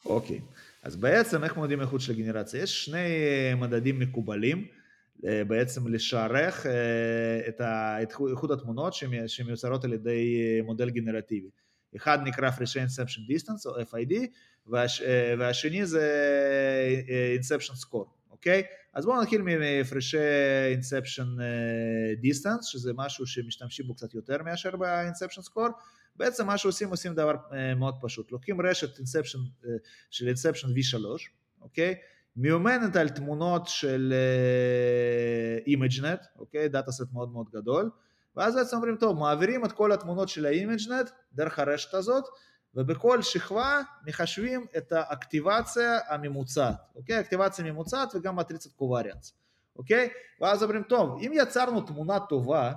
אוקיי, 0.05 0.41
אז 0.83 0.95
בעצם 0.95 1.43
איך 1.43 1.57
מודדים 1.57 1.81
איכות 1.81 2.01
של 2.01 2.13
הגנרציה? 2.13 2.61
יש 2.61 2.85
שני 2.85 2.97
אה, 2.97 3.55
מדדים 3.55 3.99
מקובלים 3.99 4.57
אה, 4.57 4.84
בעצם 5.23 5.87
לשערך 5.87 6.65
אה, 6.65 7.47
את 7.49 8.11
איכות 8.31 8.51
התמונות 8.51 8.93
שמיוצרות 9.27 9.83
על 9.83 9.93
ידי 9.93 10.61
מודל 10.63 10.89
גנרטיבי. 10.89 11.49
אחד 11.95 12.19
נקרא 12.23 12.49
Fréchet 12.49 12.75
Inception 12.87 13.31
Distance 13.31 13.65
או 13.65 13.81
FID 13.81 14.13
והשני 15.37 15.85
זה 15.85 16.07
Inception 17.39 17.85
Score, 17.85 18.07
אוקיי? 18.31 18.63
אז 18.93 19.05
בואו 19.05 19.21
נתחיל 19.21 19.41
מ 19.41 19.51
Fréchet 19.51 20.17
Inception 20.79 21.39
Distance 22.23 22.63
שזה 22.63 22.91
משהו 22.95 23.25
שמשתמשים 23.25 23.87
בו 23.87 23.95
קצת 23.95 24.13
יותר 24.13 24.43
מאשר 24.43 24.75
ב-Inception 24.75 25.41
Score 25.49 25.71
בעצם 26.15 26.47
מה 26.47 26.57
שעושים, 26.57 26.89
עושים 26.89 27.13
דבר 27.13 27.35
אה, 27.53 27.75
מאוד 27.75 27.95
פשוט, 28.01 28.31
לוקחים 28.31 28.61
רשת 28.61 28.99
אה, 28.99 29.23
של 30.11 30.27
Inception 30.27 30.67
V3, 30.67 30.97
אוקיי? 31.61 31.95
מיומנת 32.35 32.95
על 32.95 33.09
תמונות 33.09 33.67
של 33.67 34.13
ImageNet, 35.67 36.19
אה, 36.19 36.27
אוקיי? 36.39 36.69
data 36.69 36.91
set 36.91 37.13
מאוד 37.13 37.31
מאוד 37.31 37.49
גדול, 37.49 37.89
ואז 38.35 38.55
בעצם 38.55 38.75
אומרים, 38.75 38.95
טוב, 38.95 39.19
מעבירים 39.19 39.65
את 39.65 39.71
כל 39.71 39.91
התמונות 39.91 40.29
של 40.29 40.45
ה 40.45 40.52
ImageNet 40.52 41.09
דרך 41.33 41.59
הרשת 41.59 41.93
הזאת, 41.93 42.23
ובכל 42.75 43.21
שכבה 43.21 43.81
מחשבים 44.07 44.65
את 44.77 44.91
האקטיבציה 44.91 45.99
הממוצעת, 46.07 46.75
אוקיי? 46.95 47.19
אקטיבציה 47.19 47.65
ממוצעת 47.65 48.15
וגם 48.15 48.35
מטריצת 48.35 48.71
covariance, 48.73 49.33
אוקיי? 49.75 50.09
ואז 50.41 50.63
אומרים, 50.63 50.83
טוב, 50.83 51.19
אם 51.21 51.31
יצרנו 51.33 51.81
תמונה 51.81 52.19
טובה, 52.19 52.73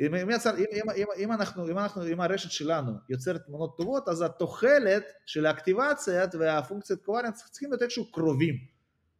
אם, 0.00 0.14
אם, 0.14 0.30
יצר, 0.30 0.56
אם, 0.56 0.90
אם, 0.96 1.06
אם, 1.16 1.32
אנחנו, 1.32 1.70
אם, 1.70 1.78
אנחנו, 1.78 2.08
אם 2.08 2.20
הרשת 2.20 2.50
שלנו 2.50 2.92
יוצרת 3.08 3.42
תמונות 3.46 3.76
טובות, 3.76 4.08
אז 4.08 4.22
התוחלת 4.22 5.04
של 5.26 5.46
האקטיבציה 5.46 6.24
והפונקציית 6.38 7.00
covariance 7.02 7.50
צריכים 7.50 7.70
להיות 7.70 7.82
איכשהו 7.82 8.12
קרובים, 8.12 8.54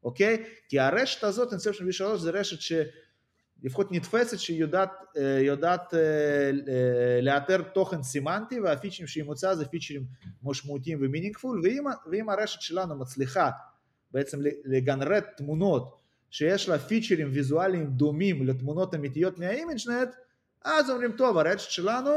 אוקיי? 0.04 0.44
כי 0.68 0.80
הרשת 0.80 1.24
הזאת, 1.24 1.52
Inception 1.52 1.84
V3, 1.88 2.16
זה 2.16 2.30
רשת 2.30 2.80
שלפחות 3.60 3.92
נתפסת 3.92 4.38
שהיא 4.38 4.60
יודעת, 4.60 4.90
אה, 5.16 5.54
אה, 5.94 6.50
אה, 6.68 7.20
לאתר 7.22 7.62
תוכן 7.62 8.02
סימנטי 8.02 8.60
והפיצ'רים 8.60 9.06
שהיא 9.06 9.24
מוצאת 9.24 9.56
זה 9.56 9.64
פיצ'רים 9.64 10.04
משמעותיים 10.42 10.98
ו 11.02 11.08
meaningful 11.08 11.60
ואם, 11.64 11.84
ואם 12.10 12.30
הרשת 12.30 12.60
שלנו 12.60 12.96
מצליחה 12.96 13.50
בעצם 14.10 14.38
לגנרט 14.64 15.24
תמונות 15.36 16.00
שיש 16.30 16.68
לה 16.68 16.78
פיצ'רים 16.78 17.28
ויזואליים 17.32 17.86
דומים 17.86 18.46
לתמונות 18.46 18.94
אמיתיות 18.94 19.38
מה 19.38 19.52
ImageNet 19.52 20.08
אז 20.64 20.90
אומרים, 20.90 21.12
טוב, 21.12 21.38
הרשת 21.38 21.70
שלנו 21.70 22.10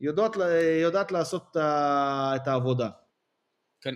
יודעת, 0.00 0.36
יודעת 0.82 1.12
לעשות 1.12 1.56
את 2.36 2.48
העבודה. 2.48 2.88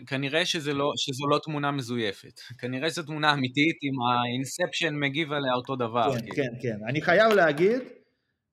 כנראה 0.07 0.47
שזה 0.47 0.73
לא, 0.73 0.93
שזו 0.97 1.27
לא 1.27 1.39
תמונה 1.43 1.71
מזויפת, 1.71 2.41
כנראה 2.59 2.91
שזו 2.91 3.03
תמונה 3.03 3.33
אמיתית 3.33 3.77
אם 3.83 3.95
ה 4.03 4.12
Inception 4.12 4.95
מגיב 4.95 5.33
עליה 5.33 5.55
אותו 5.55 5.77
דבר. 5.77 6.13
כן, 6.19 6.27
כן, 6.37 6.49
כן. 6.63 6.77
אני 6.89 7.03
חייב 7.03 7.33
להגיד 7.33 7.83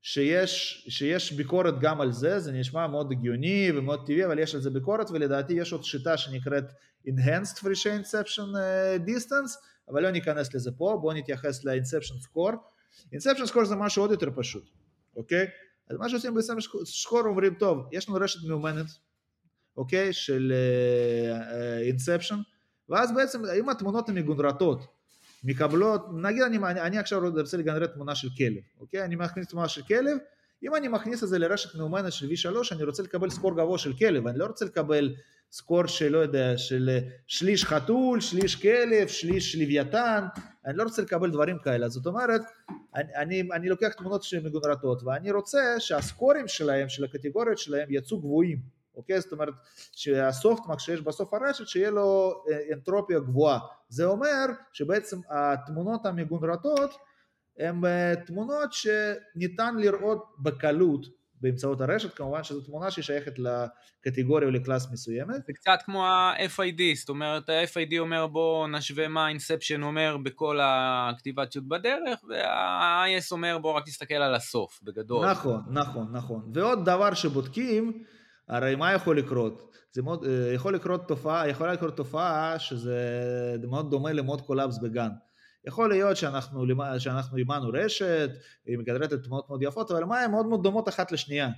שיש, 0.02 0.86
שיש 0.90 1.32
ביקורת 1.32 1.80
גם 1.80 2.02
על 2.02 2.12
זה, 2.12 2.40
זה 2.40 2.52
נשמע 2.52 2.88
מאוד 2.88 3.12
הגיוני 3.12 3.72
ומאוד 3.75 4.06
טבעי, 4.06 4.25
אבל 4.25 4.40
יש 4.40 4.56
על 4.56 4.62
זה 4.62 4.70
ביקורת, 4.70 5.12
ולדעתי 5.12 5.54
יש 5.54 5.72
עוד 5.72 5.84
שיטה 5.84 6.18
שנקראת 6.18 6.64
Enhanced 7.08 7.58
Free 7.60 7.86
Inception 7.86 8.58
אה, 8.58 8.96
Distance, 8.96 9.52
אבל 9.90 10.04
לא 10.04 10.12
ניכנס 10.12 10.54
לזה 10.56 10.72
פה, 10.78 10.98
בואו 11.02 11.14
נתייחס 11.14 11.66
ל-Inception 11.66 12.25
Score. 12.25 12.56
Inception 13.14 13.52
Score 13.52 13.64
זה 13.64 13.75
משהו 13.75 14.04
עוד 14.04 14.12
יותר 14.12 14.30
פשוט. 14.36 14.70
אוקיי? 15.15 15.48
אז 15.89 15.98
מה 15.98 16.10
שעושים 16.10 16.34
בסם 16.34 16.57
שחור 16.84 17.22
אומרים, 17.25 17.54
טוב, 17.54 17.88
יש 17.91 18.10
לנו 18.10 18.17
רשת 18.21 18.47
מאומנת, 18.47 18.86
אוקיי? 19.78 20.13
של 20.13 20.54
אינספשן, 21.82 22.36
uh, 22.36 22.38
uh, 22.38 22.89
ואז 22.89 23.15
בעצם 23.15 23.41
אם 23.60 23.69
התמונות 23.69 24.10
הן 24.10 24.17
מגונרתות, 24.17 24.88
מקבלות, 25.43 26.06
נגיד 26.13 26.43
אני, 26.43 26.58
אני, 26.58 26.82
אני 26.82 26.97
עכשיו 26.97 27.21
רוצה 27.36 27.58
לגנרט 27.58 27.93
תמונה 27.93 28.15
של 28.15 28.28
כלב, 28.38 28.63
אוקיי? 28.80 29.04
אני 29.04 29.15
מכניס 29.15 29.47
תמונה 29.47 29.67
של 29.67 29.82
כלב, 29.82 30.17
אם 30.63 30.75
אני 30.75 30.88
מכניס 30.88 31.23
את 31.23 31.30
זה 31.30 31.39
לרשת 31.39 31.75
מאומנת 31.75 32.13
של 32.13 32.28
V3, 32.28 32.75
אני 32.75 32.84
רוצה 32.84 33.04
לקבל 33.04 33.30
סקור 33.30 33.56
גבוה 33.56 33.78
של 33.78 33.93
כלב, 33.93 34.28
אני 34.28 34.39
לא 34.39 34.45
רוצה 34.45 34.65
לקבל 34.65 35.15
סקור 35.51 35.86
של, 35.86 36.12
לא 36.12 36.17
יודע, 36.17 36.58
של 36.58 36.99
שליש 37.28 37.65
חתול, 37.65 38.21
שליש 38.21 38.56
כלב, 38.56 39.08
שליש 39.08 39.56
לוויתן, 39.56 40.25
אני 40.65 40.78
לא 40.78 40.84
רוצה 40.84 41.01
לקבל 41.01 41.32
דברים 41.32 41.58
כאלה, 41.63 41.89
זאת 41.89 42.06
אומרת, 42.06 42.41
אני, 42.95 43.15
אני, 43.15 43.49
אני 43.53 43.69
לוקח 43.69 43.93
תמונות 43.93 44.23
שהן 44.23 44.45
מגונרתות 44.45 45.03
ואני 45.03 45.31
רוצה 45.31 45.79
שהסקורים 45.79 46.47
שלהם, 46.47 46.89
של 46.89 47.03
הקטגוריות 47.03 47.58
שלהם 47.58 47.88
יצאו 47.89 48.19
גבוהים, 48.19 48.60
אוקיי? 48.95 49.21
זאת 49.21 49.31
אומרת 49.31 49.53
שהסופטמק 49.91 50.79
שיש 50.79 51.01
בסוף 51.01 51.34
הרשת 51.34 51.67
שיהיה 51.67 51.89
לו 51.89 52.34
אנטרופיה 52.73 53.19
גבוהה, 53.19 53.60
זה 53.89 54.05
אומר 54.05 54.45
שבעצם 54.73 55.19
התמונות 55.29 56.05
המגונרתות 56.05 56.91
הן 57.60 57.86
אה, 57.86 58.13
תמונות 58.25 58.69
שניתן 58.73 59.75
לראות 59.77 60.25
בקלות 60.39 61.05
באמצעות 61.41 61.82
הרשת, 61.82 62.13
כמובן 62.13 62.43
שזו 62.43 62.62
תמונה 62.62 62.91
ששייכת 62.91 63.34
לקטגוריה 63.39 64.48
או 64.48 64.52
לקלאס 64.52 64.91
מסוימת. 64.91 65.45
זה 65.48 65.54
קצת 65.54 65.80
כמו 65.86 66.06
ה-FID, 66.06 66.82
זאת 66.95 67.10
אומרת 67.10 67.50
ה-FID 67.50 68.00
אומר 68.00 68.28
בוא 68.28 68.67
נשווה 68.67 69.08
מה 69.08 69.28
ה-Inception 69.28 69.82
אומר 69.82 70.17
בכל 70.24 70.60
הכתיבתיות 70.62 71.67
בדרך, 71.67 72.19
וה-IS 72.30 73.28
אומר 73.32 73.58
בוא 73.58 73.74
רק 73.74 73.86
תסתכל 73.86 74.15
על 74.15 74.36
הסוף, 74.36 74.80
בגדול. 74.84 75.32
נכון, 75.32 75.62
נכון, 75.71 76.08
נכון. 76.12 76.52
ועוד 76.54 76.86
דבר 76.86 77.13
שבודקים, 77.13 78.04
הרי 78.48 78.76
מה 78.76 78.93
יכול 78.93 79.17
לקרות? 79.17 79.76
זה 79.91 80.02
מאוד, 80.02 80.26
אה, 80.26 80.54
יכול 80.54 80.76
לקרות 80.76 81.08
תופעה, 81.08 81.50
יכולה 81.50 81.74
לקרות 81.74 81.98
תופעה 81.98 82.60
שזה 82.60 83.00
מאוד 83.67 83.91
דומה 83.91 84.13
ל 84.13 84.19
mode 84.19 84.41
collapse 84.41 84.78
ב 84.78 84.84
GAN. 84.84 85.10
יכול 85.67 85.89
להיות 85.89 86.17
שאנחנו, 86.17 86.65
שאנחנו 86.97 87.38
אימנו 87.38 87.69
רשת, 87.73 88.30
היא 88.65 88.78
מגנרטת 88.78 89.13
תמונות 89.13 89.49
מאוד 89.49 89.63
יפות, 89.63 89.91
אבל 89.91 90.04
מה 90.04 90.19
הן 90.19 90.32
מאוד 90.32 90.45
מאוד 90.45 90.63
דומות 90.63 90.89
אחת 90.89 91.12
לשנייה, 91.12 91.49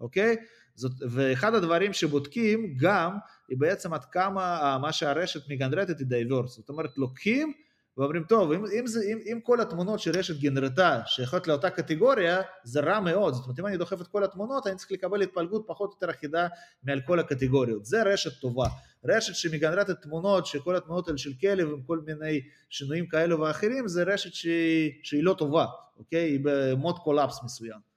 אוקיי? 0.00 0.36
זאת, 0.74 0.92
ואחד 1.10 1.54
הדברים 1.54 1.92
שבודקים 1.92 2.76
גם, 2.80 3.16
היא 3.48 3.58
בעצם 3.58 3.94
עד 3.94 4.04
כמה 4.04 4.78
מה 4.82 4.92
שהרשת 4.92 5.50
מגנרטת 5.50 5.98
היא 5.98 6.06
diverse, 6.06 6.56
זאת 6.56 6.68
אומרת 6.68 6.98
לוקחים 6.98 7.52
ואומרים 7.96 8.24
טוב 8.24 8.52
אם, 8.52 8.64
אם, 8.78 8.86
זה, 8.86 9.00
אם, 9.12 9.18
אם 9.32 9.40
כל 9.42 9.60
התמונות 9.60 10.00
שרשת 10.00 10.40
גנרטה 10.40 11.00
שייכות 11.06 11.46
לאותה 11.46 11.70
קטגוריה 11.70 12.42
זה 12.64 12.80
רע 12.80 13.00
מאוד. 13.00 13.34
זאת 13.34 13.44
אומרת 13.44 13.58
אם 13.60 13.66
אני 13.66 13.76
דוחף 13.76 14.00
את 14.00 14.06
כל 14.06 14.24
התמונות 14.24 14.66
אני 14.66 14.76
צריך 14.76 14.92
לקבל 14.92 15.22
התפלגות 15.22 15.64
פחות 15.66 15.90
או 15.90 15.96
יותר 15.96 16.10
אחידה 16.10 16.48
מעל 16.82 17.00
כל 17.00 17.20
הקטגוריות. 17.20 17.84
זה 17.84 18.02
רשת 18.02 18.40
טובה. 18.40 18.68
רשת 19.04 19.34
שמגנרטת 19.34 20.02
תמונות 20.02 20.46
שכל 20.46 20.76
התמונות 20.76 21.08
האלה 21.08 21.18
של 21.18 21.32
כלב 21.40 21.68
עם 21.68 21.82
כל 21.82 22.00
מיני 22.06 22.40
שינויים 22.70 23.06
כאלו 23.06 23.40
ואחרים 23.40 23.88
זה 23.88 24.02
רשת 24.02 24.34
שהיא, 24.34 24.92
שהיא 25.02 25.24
לא 25.24 25.34
טובה 25.38 25.66
אוקיי? 25.98 26.30
היא 26.30 26.40
ב 26.42 26.53
mode 26.53 26.98
collapse 26.98 27.44
מסוים 27.44 27.95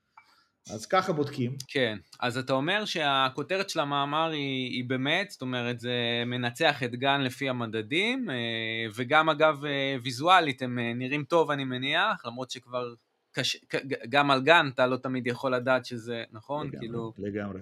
אז 0.73 0.85
ככה 0.85 1.13
בודקים. 1.13 1.55
כן, 1.67 1.97
אז 2.19 2.37
אתה 2.37 2.53
אומר 2.53 2.85
שהכותרת 2.85 3.69
של 3.69 3.79
המאמר 3.79 4.29
היא, 4.29 4.69
היא 4.69 4.83
באמת, 4.89 5.31
זאת 5.31 5.41
אומרת 5.41 5.79
זה 5.79 6.23
מנצח 6.25 6.83
את 6.83 6.95
GAN 6.95 7.21
לפי 7.21 7.49
המדדים, 7.49 8.29
אה, 8.29 8.35
וגם 8.95 9.29
אגב 9.29 9.65
אה, 9.65 9.95
ויזואלית 10.03 10.61
הם 10.61 10.79
אה, 10.79 10.93
נראים 10.95 11.23
טוב 11.23 11.51
אני 11.51 11.63
מניח, 11.63 12.25
למרות 12.25 12.51
שכבר 12.51 12.93
קש... 13.31 13.57
גם 14.09 14.31
על 14.31 14.41
גן 14.41 14.69
אתה 14.73 14.87
לא 14.87 14.97
תמיד 14.97 15.27
יכול 15.27 15.55
לדעת 15.55 15.85
שזה 15.85 16.23
נכון, 16.31 16.67
לגמרי, 16.67 16.79
כאילו... 16.79 17.13
לגמרי. 17.17 17.59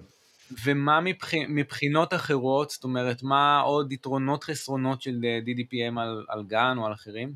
ומה 0.64 1.00
מבח... 1.00 1.34
מבחינות 1.48 2.14
אחרות, 2.14 2.70
זאת 2.70 2.84
אומרת 2.84 3.22
מה 3.22 3.60
עוד 3.60 3.92
יתרונות 3.92 4.44
חסרונות 4.44 5.02
של 5.02 5.20
DDPM 5.46 6.00
על, 6.00 6.24
על 6.28 6.44
גן 6.44 6.74
או 6.78 6.86
על 6.86 6.92
אחרים? 6.92 7.32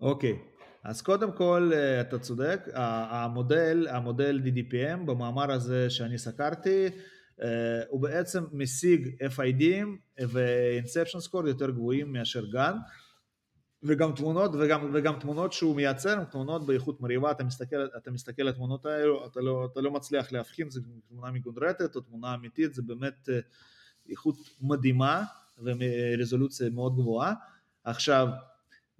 אוקיי, 0.00 0.38
אז 0.84 1.02
קודם 1.02 1.32
כל 1.32 1.70
אה, 1.74 2.00
אתה 2.00 2.18
צודק, 2.18 2.60
המודל, 2.74 3.86
המודל 3.90 4.40
DDPM 4.44 5.06
במאמר 5.06 5.52
הזה 5.52 5.90
שאני 5.90 6.18
סקרתי 6.18 6.88
אה, 7.42 7.82
הוא 7.88 8.00
בעצם 8.00 8.44
משיג 8.52 9.08
FIDים 9.36 9.86
ו-Inception 10.28 11.30
Score 11.30 11.48
יותר 11.48 11.70
גבוהים 11.70 12.12
מאשר 12.12 12.46
גן 12.46 12.76
וגם 13.82 14.12
תמונות, 14.12 14.50
וגם, 14.60 14.90
וגם 14.94 15.18
תמונות 15.20 15.52
שהוא 15.52 15.76
מייצר 15.76 16.18
הן 16.18 16.24
תמונות 16.24 16.66
באיכות 16.66 17.00
מרהיבה, 17.00 17.30
אתה 17.30 17.44
מסתכל, 17.44 17.76
אתה 17.96 18.10
מסתכל 18.10 18.42
על 18.42 18.48
התמונות 18.48 18.86
האלו, 18.86 19.26
אתה 19.26 19.40
לא, 19.40 19.68
אתה 19.72 19.80
לא 19.80 19.90
מצליח 19.90 20.32
להבחין, 20.32 20.70
זו 20.70 20.80
תמונה 21.08 21.30
מגונרטת 21.30 21.96
או 21.96 22.00
תמונה 22.00 22.34
אמיתית, 22.34 22.74
זה 22.74 22.82
באמת 22.82 23.28
אה, 23.28 23.38
איכות 24.10 24.36
מדהימה 24.60 25.24
ורזולוציה 25.58 26.70
מאוד 26.70 26.96
גבוהה. 26.96 27.34
עכשיו, 27.84 28.28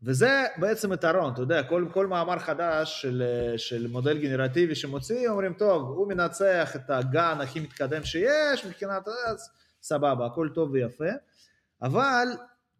וזה 0.03 0.45
בעצם 0.57 0.93
יתרון, 0.93 1.33
אתה 1.33 1.43
יודע, 1.43 1.63
כל, 1.63 1.87
כל 1.93 2.07
מאמר 2.07 2.39
חדש 2.39 3.03
של, 3.03 3.23
של 3.57 3.87
מודל 3.87 4.19
גנרטיבי 4.19 4.75
שמוציא, 4.75 5.29
אומרים, 5.29 5.53
טוב, 5.53 5.83
הוא 5.83 6.09
מנצח 6.09 6.77
את 6.77 6.91
הגן 6.91 7.39
הכי 7.41 7.61
מתקדם 7.61 8.05
שיש, 8.05 8.65
מבחינת, 8.67 9.09
אז 9.09 9.51
סבבה, 9.83 10.27
הכל 10.27 10.49
טוב 10.55 10.71
ויפה, 10.71 11.05
אבל 11.83 12.29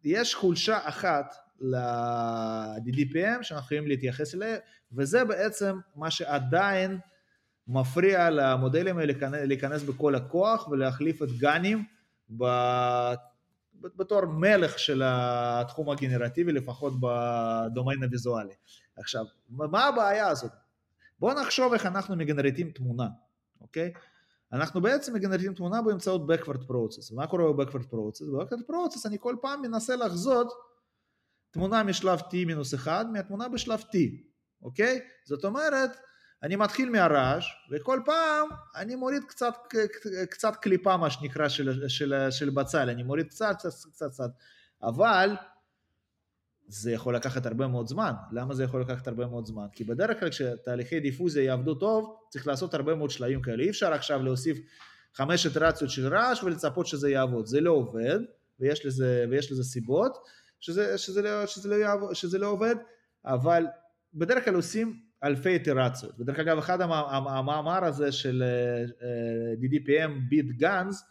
יש 0.03 0.35
חולשה 0.35 0.79
אחת 0.83 1.35
ל-DDPM 1.59 3.43
שאנחנו 3.43 3.65
יכולים 3.65 3.87
להתייחס 3.87 4.35
אליה, 4.35 4.57
וזה 4.91 5.25
בעצם 5.25 5.79
מה 5.95 6.11
שעדיין 6.11 6.99
מפריע 7.67 8.29
למודלים 8.29 8.97
האלה 8.97 9.13
להיכנס 9.45 9.83
בכל 9.83 10.15
הכוח 10.15 10.67
ולהחליף 10.67 11.23
את 11.23 11.29
גאנים 11.37 11.83
בתור 13.81 14.25
מלך 14.25 14.79
של 14.79 15.01
התחום 15.05 15.89
הגנרטיבי, 15.89 16.51
לפחות 16.51 16.93
בדומיין 16.99 18.03
הוויזואלי. 18.03 18.53
עכשיו, 18.97 19.25
מה 19.49 19.85
הבעיה 19.85 20.27
הזאת? 20.27 20.51
בואו 21.19 21.41
נחשוב 21.41 21.73
איך 21.73 21.85
אנחנו 21.85 22.15
מגנרטים 22.15 22.71
תמונה, 22.71 23.07
אוקיי? 23.61 23.93
אנחנו 24.53 24.81
בעצם 24.81 25.13
מגנרטים 25.13 25.53
תמונה 25.53 25.81
באמצעות 25.81 26.21
backward 26.29 26.63
process. 26.63 27.15
מה 27.15 27.27
קורה 27.27 27.53
ב-backward 27.53 27.93
process? 27.93 28.25
ב-backward 28.37 28.69
process 28.69 29.07
אני 29.07 29.17
כל 29.19 29.35
פעם 29.41 29.61
מנסה 29.61 29.95
לחזות 29.95 30.53
תמונה 31.51 31.83
משלב 31.83 32.19
t 32.19 32.33
מינוס 32.45 32.73
1 32.73 33.05
מהתמונה 33.13 33.49
בשלב 33.49 33.79
t, 33.79 33.97
אוקיי? 34.63 34.99
זאת 35.25 35.45
אומרת, 35.45 35.97
אני 36.43 36.55
מתחיל 36.55 36.89
מהרעש, 36.89 37.47
וכל 37.71 38.01
פעם 38.05 38.47
אני 38.75 38.95
מוריד 38.95 39.23
קצת, 39.27 39.53
קצת 40.29 40.55
קליפה, 40.55 40.97
מה 40.97 41.09
שנקרא, 41.09 41.49
של, 41.49 41.87
של, 41.87 42.13
של 42.29 42.49
בצל, 42.49 42.89
אני 42.89 43.03
מוריד 43.03 43.27
קצת, 43.27 43.55
קצת, 43.57 43.69
קצת, 43.93 44.09
קצת, 44.11 44.29
אבל 44.83 45.35
זה 46.67 46.91
יכול 46.91 47.15
לקחת 47.15 47.45
הרבה 47.45 47.67
מאוד 47.67 47.87
זמן. 47.87 48.11
למה 48.31 48.53
זה 48.53 48.63
יכול 48.63 48.81
לקחת 48.81 49.07
הרבה 49.07 49.27
מאוד 49.27 49.45
זמן? 49.45 49.65
כי 49.71 49.83
בדרך 49.83 50.19
כלל 50.19 50.29
כשתהליכי 50.29 50.99
דיפוזיה 50.99 51.43
יעבדו 51.43 51.75
טוב, 51.75 52.19
צריך 52.29 52.47
לעשות 52.47 52.73
הרבה 52.73 52.95
מאוד 52.95 53.09
שלבים 53.09 53.41
כאלה. 53.41 53.63
אי 53.63 53.69
אפשר 53.69 53.93
עכשיו 53.93 54.23
להוסיף 54.23 54.57
חמש 55.13 55.45
איטרציות 55.45 55.89
של 55.89 56.15
רעש 56.15 56.43
ולצפות 56.43 56.87
שזה 56.87 57.09
יעבוד. 57.09 57.45
זה 57.45 57.61
לא 57.61 57.71
עובד, 57.71 58.19
ויש 58.59 58.85
לזה, 58.85 59.25
ויש 59.29 59.51
לזה 59.51 59.63
סיבות 59.63 60.17
שזה, 60.59 60.97
שזה, 60.97 61.21
לא, 61.21 61.45
שזה, 61.45 61.69
לא 61.69 61.75
יעבוד, 61.75 62.13
שזה 62.13 62.37
לא 62.37 62.47
עובד, 62.47 62.75
אבל 63.25 63.65
בדרך 64.13 64.45
כלל 64.45 64.55
עושים 64.55 64.99
אלפי 65.23 65.49
איטרציות. 65.49 66.19
ודרך 66.19 66.39
אגב, 66.39 66.57
אחד 66.57 66.81
המאמר 66.81 67.85
הזה 67.85 68.11
של 68.11 68.43
אה, 68.43 69.07
אה, 69.07 69.53
DDPM 69.61 70.11
ביט 70.29 70.45
גאנז, 70.57 71.03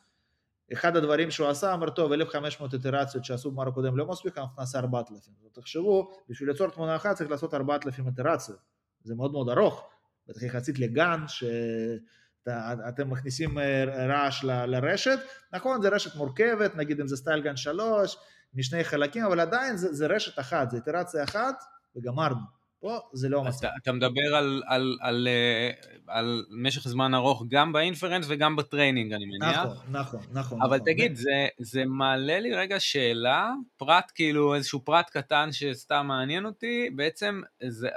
אחד 0.73 0.97
הדברים 0.97 1.31
שהוא 1.31 1.49
עשה, 1.49 1.75
אמר 1.75 1.91
טוב 1.91 2.13
1500 2.13 2.75
איטרציות 2.75 3.25
שעשו 3.25 3.51
במאמר 3.51 3.69
הקודם 3.69 3.97
לא 3.97 4.07
מספיק, 4.07 4.39
אנחנו 4.39 4.61
נעשה 4.61 4.79
4,000. 4.79 5.33
תחשבו, 5.53 6.11
בשביל 6.29 6.49
ליצור 6.49 6.71
תמונה 6.71 6.97
אחת 6.97 7.17
צריך 7.17 7.31
לעשות 7.31 7.55
4,000 7.55 8.07
איטרציות. 8.07 8.59
זה 9.05 9.15
מאוד 9.15 9.33
מאוד 9.33 9.49
ארוך, 9.49 9.91
בטח 10.29 10.43
יחסית 10.43 10.79
ל 10.79 10.90
GAN 10.90 11.25
שאתם 11.29 13.11
מכניסים 13.11 13.59
אה, 13.59 13.85
רעש 13.85 14.45
לרשת, 14.45 15.19
נכון 15.53 15.83
זה 15.83 15.89
רשת 15.89 16.17
מורכבת, 16.17 16.77
נגיד 16.77 17.01
אם 17.01 17.07
זה 17.07 17.17
StyleGAN 17.17 17.57
3, 17.57 18.17
משני 18.55 18.85
חלקים, 18.85 19.25
אבל 19.25 19.41
עדיין 19.41 19.77
זה, 19.77 19.93
זה 19.93 20.07
רשת 20.07 20.39
אחת, 20.39 20.71
זה 20.71 20.77
איטרציה 20.77 21.25
אחת 21.25 21.65
וגמרנו. 21.97 22.58
פה 22.81 22.99
זה 23.13 23.29
לא 23.29 23.45
מספיק. 23.45 23.69
אתה, 23.69 23.77
אתה 23.83 23.93
מדבר 23.93 24.37
על, 24.37 24.63
על, 24.67 24.99
על, 25.01 25.29
אה, 25.29 25.71
על 26.07 26.45
משך 26.51 26.89
זמן 26.89 27.15
ארוך 27.15 27.45
גם 27.49 27.73
ב 27.73 27.78
inference 27.78 28.27
וגם 28.29 28.57
ב 28.57 28.62
training, 28.62 29.13
אני 29.13 29.25
מניח. 29.25 29.65
נכון, 29.65 29.77
נכון, 29.91 30.21
נכון. 30.33 30.63
אבל 30.63 30.77
נכון. 30.77 30.93
תגיד, 30.93 31.17
זה, 31.17 31.47
זה 31.59 31.85
מעלה 31.85 32.41
לי 32.41 32.55
רגע 32.55 32.81
שאלה, 32.81 33.53
פרט 33.77 34.13
כאילו, 34.15 34.55
איזשהו 34.55 34.81
פרט 34.85 35.11
קטן 35.11 35.49
שסתם 35.53 36.05
מעניין 36.09 36.47
אותי, 36.47 36.91
בעצם 36.97 37.41
זה, 37.69 37.89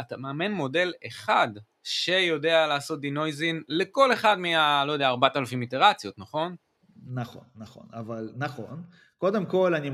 אתה 0.00 0.16
מאמן 0.16 0.52
מודל 0.52 0.92
אחד 1.06 1.48
שיודע 1.82 2.66
לעשות 2.66 3.00
denoising 3.00 3.62
לכל 3.68 4.12
אחד 4.12 4.38
מה, 4.38 4.84
לא 4.84 4.92
יודע, 4.92 5.08
4,000 5.08 5.62
איטרציות, 5.62 6.18
נכון? 6.18 6.56
נכון, 7.06 7.42
נכון, 7.56 7.86
אבל 7.92 8.32
נכון. 8.36 8.82
קודם 9.18 9.46
כל 9.46 9.74
אני 9.74 9.90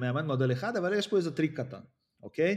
מאמן 0.00 0.26
מודל 0.26 0.52
אחד, 0.52 0.76
אבל 0.76 0.98
יש 0.98 1.08
פה 1.08 1.16
איזה 1.16 1.36
טריק 1.36 1.60
קטן, 1.60 1.80
אוקיי? 2.22 2.56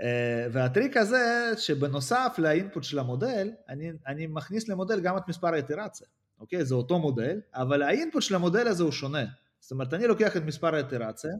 אה, 0.00 0.46
והטריק 0.52 0.96
הזה, 0.96 1.52
שבנוסף 1.56 2.34
ל 2.38 2.46
input 2.46 2.84
של 2.84 2.98
המודל, 2.98 3.50
אני, 3.68 3.90
אני 4.06 4.26
מכניס 4.26 4.68
למודל 4.68 5.00
גם 5.00 5.16
את 5.16 5.28
מספר 5.28 5.54
האיטרציה, 5.54 6.06
אוקיי? 6.40 6.64
זה 6.64 6.74
אותו 6.74 6.98
מודל, 6.98 7.40
אבל 7.54 7.82
ה 7.82 7.89
input 7.89 8.22
של 8.22 8.34
המודל 8.34 8.68
הזה 8.68 8.82
הוא 8.82 8.92
שונה. 8.92 9.24
זאת 9.60 9.70
אומרת, 9.70 9.94
אני 9.94 10.06
לוקח 10.06 10.36
את 10.36 10.42
מספר 10.42 10.74
האיטרציה, 10.74 11.30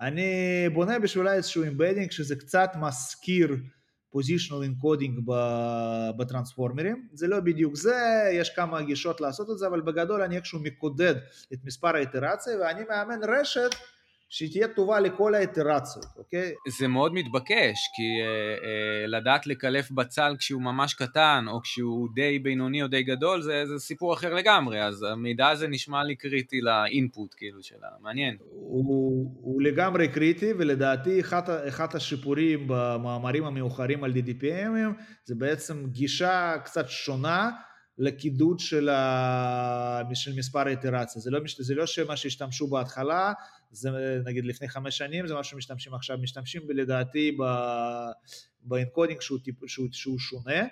אני 0.00 0.28
בונה 0.74 0.98
בשבילה 0.98 1.34
איזשהו 1.34 1.64
embedding 1.64 2.10
שזה 2.10 2.36
קצת 2.36 2.70
מזכיר 2.80 3.56
positional 4.10 4.62
encoding 4.62 5.20
בטרנספורמרים, 6.18 7.08
זה 7.12 7.26
לא 7.26 7.40
בדיוק 7.40 7.76
זה, 7.76 8.30
יש 8.32 8.50
כמה 8.50 8.82
גישות 8.82 9.20
לעשות 9.20 9.50
את 9.50 9.58
זה, 9.58 9.66
אבל 9.66 9.80
בגדול 9.80 10.22
אני 10.22 10.36
איכשהו 10.36 10.60
מקודד 10.62 11.14
את 11.52 11.58
מספר 11.64 11.96
האיטרציה 11.96 12.58
ואני 12.60 12.84
מאמן 12.88 13.20
רשת 13.28 13.70
שהיא 14.28 14.50
תהיה 14.50 14.68
טובה 14.68 15.00
לכל 15.00 15.34
האיטרציות, 15.34 16.06
אוקיי? 16.16 16.52
זה 16.78 16.88
מאוד 16.88 17.14
מתבקש, 17.14 17.76
כי 17.96 18.22
אה, 18.22 18.26
אה, 18.68 19.06
לדעת 19.06 19.46
לקלף 19.46 19.90
בצל 19.90 20.36
כשהוא 20.38 20.62
ממש 20.62 20.94
קטן, 20.94 21.44
או 21.48 21.62
כשהוא 21.62 22.08
די 22.14 22.38
בינוני 22.38 22.82
או 22.82 22.88
די 22.88 23.02
גדול, 23.02 23.42
זה, 23.42 23.66
זה 23.66 23.78
סיפור 23.78 24.14
אחר 24.14 24.34
לגמרי, 24.34 24.82
אז 24.82 25.02
המידע 25.02 25.48
הזה 25.48 25.68
נשמע 25.68 26.04
לי 26.04 26.16
קריטי 26.16 26.60
ל 26.60 26.71
input, 26.71 27.34
כאילו, 27.36 27.62
של 27.62 27.76
העניין. 27.98 28.36
הוא, 28.50 29.32
הוא 29.40 29.62
לגמרי 29.62 30.08
קריטי, 30.08 30.52
ולדעתי 30.58 31.20
אחד, 31.20 31.50
אחד 31.68 31.86
השיפורים 31.94 32.64
במאמרים 32.66 33.44
המאוחרים 33.44 34.04
על 34.04 34.12
DDPM 34.12 35.02
זה 35.24 35.34
בעצם 35.34 35.86
גישה 35.86 36.54
קצת 36.64 36.88
שונה, 36.88 37.50
לקידוד 37.98 38.58
של, 38.58 38.88
ה... 38.88 40.02
של 40.14 40.38
מספר 40.38 40.66
האיטרציה. 40.66 41.22
זה 41.22 41.30
לא, 41.30 41.40
זה 41.58 41.74
לא 41.74 41.86
שמה 41.86 42.16
שהשתמשו 42.16 42.66
בהתחלה, 42.66 43.32
זה 43.70 43.90
נגיד 44.24 44.44
לפני 44.44 44.68
חמש 44.68 44.98
שנים, 44.98 45.26
זה 45.26 45.34
מה 45.34 45.44
שמשתמשים 45.44 45.94
עכשיו, 45.94 46.18
משתמשים 46.18 46.62
לדעתי 46.68 47.36
ב 48.62 48.68
encoding 48.68 49.20
שהוא, 49.20 49.38
שהוא, 49.66 49.88
שהוא 49.92 50.18
שונה, 50.18 50.64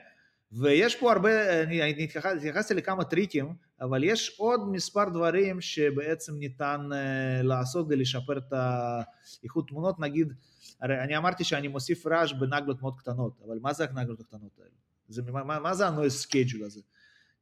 ויש 0.52 0.96
פה 0.96 1.12
הרבה, 1.12 1.62
אני, 1.62 1.82
אני 1.82 2.08
התייחסתי 2.36 2.74
לכמה 2.74 3.04
טריקים, 3.04 3.54
אבל 3.80 4.04
יש 4.04 4.34
עוד 4.38 4.60
מספר 4.72 5.08
דברים 5.08 5.60
שבעצם 5.60 6.34
ניתן 6.34 6.80
אה, 6.90 7.42
לעשות 7.42 7.86
כדי 7.86 7.96
לשפר 7.96 8.38
את 8.38 8.52
האיכות 8.52 9.68
תמונות, 9.68 10.00
נגיד, 10.00 10.32
הרי 10.80 11.00
אני 11.00 11.16
אמרתי 11.16 11.44
שאני 11.44 11.68
מוסיף 11.68 12.06
רעש 12.06 12.32
בנגלות 12.32 12.82
מאוד 12.82 12.94
קטנות, 12.98 13.40
אבל 13.46 13.58
מה 13.62 13.72
זה 13.72 13.84
הנגלות 13.90 14.20
הקטנות 14.20 14.58
האלה? 14.58 14.70
זה, 15.08 15.22
מה, 15.22 15.58
מה 15.58 15.74
זה 15.74 15.86
ה 15.86 15.92
noise 15.92 16.22
schedule 16.22 16.64
הזה? 16.64 16.80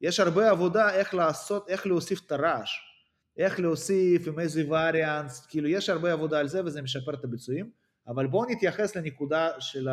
יש 0.01 0.21
הרבה 0.21 0.51
עבודה 0.51 0.95
איך 0.95 1.15
לעשות, 1.15 1.69
איך 1.69 1.87
להוסיף 1.87 2.21
את 2.27 2.33
הרעש, 2.33 2.71
איך 3.37 3.61
להוסיף 3.61 4.29
עם 4.29 4.39
איזה 4.39 4.63
variance, 4.69 5.47
כאילו 5.47 5.69
יש 5.69 5.89
הרבה 5.89 6.13
עבודה 6.13 6.39
על 6.39 6.49
זה 6.49 6.65
וזה 6.65 6.83
משפר 6.83 7.15
את 7.15 7.25
הביצועים, 7.25 7.71
אבל 8.09 8.27
בואו 8.27 8.51
נתייחס 8.51 8.97
לנקודה 8.97 9.49
של 9.59 9.89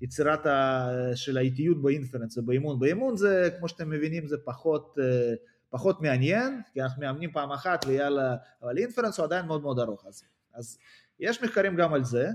יצירת 0.00 0.46
ה, 0.46 0.88
של 1.14 1.38
האיטיות 1.38 1.82
באינפרנס 1.82 2.38
ובאימון. 2.38 2.78
באימון 2.78 3.16
זה, 3.16 3.50
כמו 3.58 3.68
שאתם 3.68 3.90
מבינים, 3.90 4.26
זה 4.26 4.36
פחות, 4.44 4.98
אה, 5.00 5.34
פחות 5.70 6.02
מעניין, 6.02 6.60
כי 6.72 6.82
אנחנו 6.82 7.02
מאמנים 7.02 7.32
פעם 7.32 7.52
אחת 7.52 7.84
ויאללה, 7.88 8.36
אבל 8.62 8.78
אינפרנס 8.78 9.18
הוא 9.18 9.24
עדיין 9.24 9.46
מאוד 9.46 9.62
מאוד 9.62 9.78
ארוך. 9.78 10.04
אז, 10.06 10.22
אז 10.54 10.78
יש 11.20 11.42
מחקרים 11.42 11.76
גם 11.76 11.94
על 11.94 12.04
זה, 12.04 12.28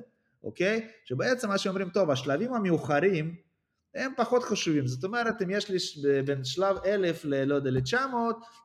אוקיי? 0.43 0.87
שבעצם 1.03 1.47
מה 1.47 1.57
שאומרים, 1.57 1.89
טוב, 1.89 2.11
השלבים 2.11 2.53
המאוחרים 2.53 3.35
הם 3.95 4.11
פחות 4.17 4.43
חשובים. 4.43 4.87
זאת 4.87 5.03
אומרת, 5.03 5.41
אם 5.41 5.49
יש 5.49 5.69
לי 5.69 5.77
בין 6.25 6.43
שלב 6.43 6.77
1000 6.85 7.25
ל... 7.25 7.43
לא 7.43 7.55
יודע, 7.55 7.71
ל-900, 7.71 8.15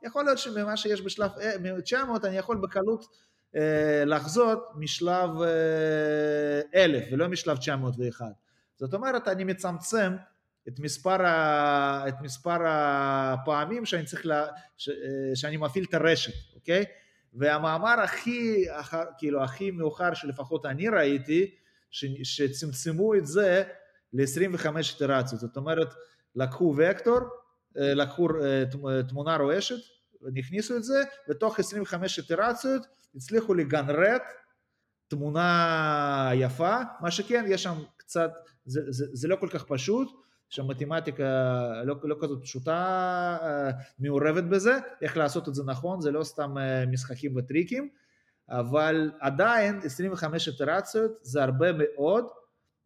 יכול 0.07 0.25
להיות 0.25 0.39
שממה 0.39 0.77
שיש 0.77 1.03
בשלב 1.03 1.31
900 1.85 2.25
אני 2.25 2.37
יכול 2.37 2.57
בקלות 2.57 3.07
אה, 3.57 4.05
לחזות 4.07 4.69
משלב 4.75 5.31
אה, 5.43 6.83
1000 6.85 7.05
ולא 7.13 7.29
משלב 7.29 7.57
901. 7.57 8.27
זאת 8.77 8.95
אומרת, 8.95 9.29
אני 9.29 9.45
מצמצם 9.45 10.13
את 10.69 10.79
מספר, 10.79 11.27
ה, 11.27 12.09
את 12.09 12.15
מספר 12.21 12.59
הפעמים 12.67 13.87
שאני 13.87 14.05
צריך, 14.05 14.27
לה, 14.27 14.47
ש, 14.77 14.89
אה, 14.89 14.95
שאני 15.37 15.57
מפעיל 15.57 15.85
את 15.89 15.95
הרשת, 15.95 16.55
אוקיי? 16.55 16.85
והמאמר 17.35 18.01
הכי, 18.01 18.65
כאילו, 19.19 19.45
הכי 19.45 19.71
מאוחר 19.71 20.15
שלפחות 20.15 20.67
אני 20.67 20.89
ראיתי, 20.89 21.55
ש, 21.91 22.05
שצמצמו 22.23 23.15
את 23.15 23.27
זה 23.27 23.63
ל-25 24.13 24.67
איטרציות, 24.93 25.41
זאת 25.41 25.57
אומרת 25.57 25.95
לקחו 26.35 26.75
וקטור, 26.77 27.19
אה, 27.79 27.95
לקחו 27.95 28.29
אה, 28.41 28.63
אה, 28.89 29.03
תמונה 29.03 29.37
רועשת, 29.37 29.81
נכניסו 30.35 30.77
את 30.77 30.85
זה, 30.85 31.03
ותוך 31.29 31.59
25 31.59 32.19
איטרציות 32.19 32.87
הצליחו 33.15 33.55
לגנרט 33.55 34.23
תמונה 35.09 36.31
יפה, 36.35 36.77
מה 37.01 37.11
שכן, 37.11 37.45
יש 37.49 37.63
שם 37.63 37.75
קצת, 37.97 38.31
זה, 38.65 38.81
זה, 38.89 39.07
זה 39.13 39.29
לא 39.29 39.37
כל 39.37 39.49
כך 39.49 39.65
פשוט, 39.65 40.09
יש 40.51 40.57
שם 40.57 40.69
מתמטיקה 40.69 41.25
לא, 41.85 41.97
לא 42.03 42.17
כזאת 42.21 42.43
פשוטה, 42.43 43.37
מעורבת 43.99 44.45
בזה, 44.45 44.79
איך 45.03 45.17
לעשות 45.17 45.49
את 45.49 45.55
זה 45.55 45.63
נכון, 45.65 46.01
זה 46.01 46.11
לא 46.11 46.25
סתם 46.25 46.55
משחקים 46.93 47.37
וטריקים, 47.37 47.89
אבל 48.49 49.11
עדיין 49.21 49.81
25 49.85 50.49
איטרציות 50.49 51.13
זה 51.23 51.43
הרבה 51.43 51.67
מאוד, 51.73 52.25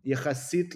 יחסית 0.04 0.74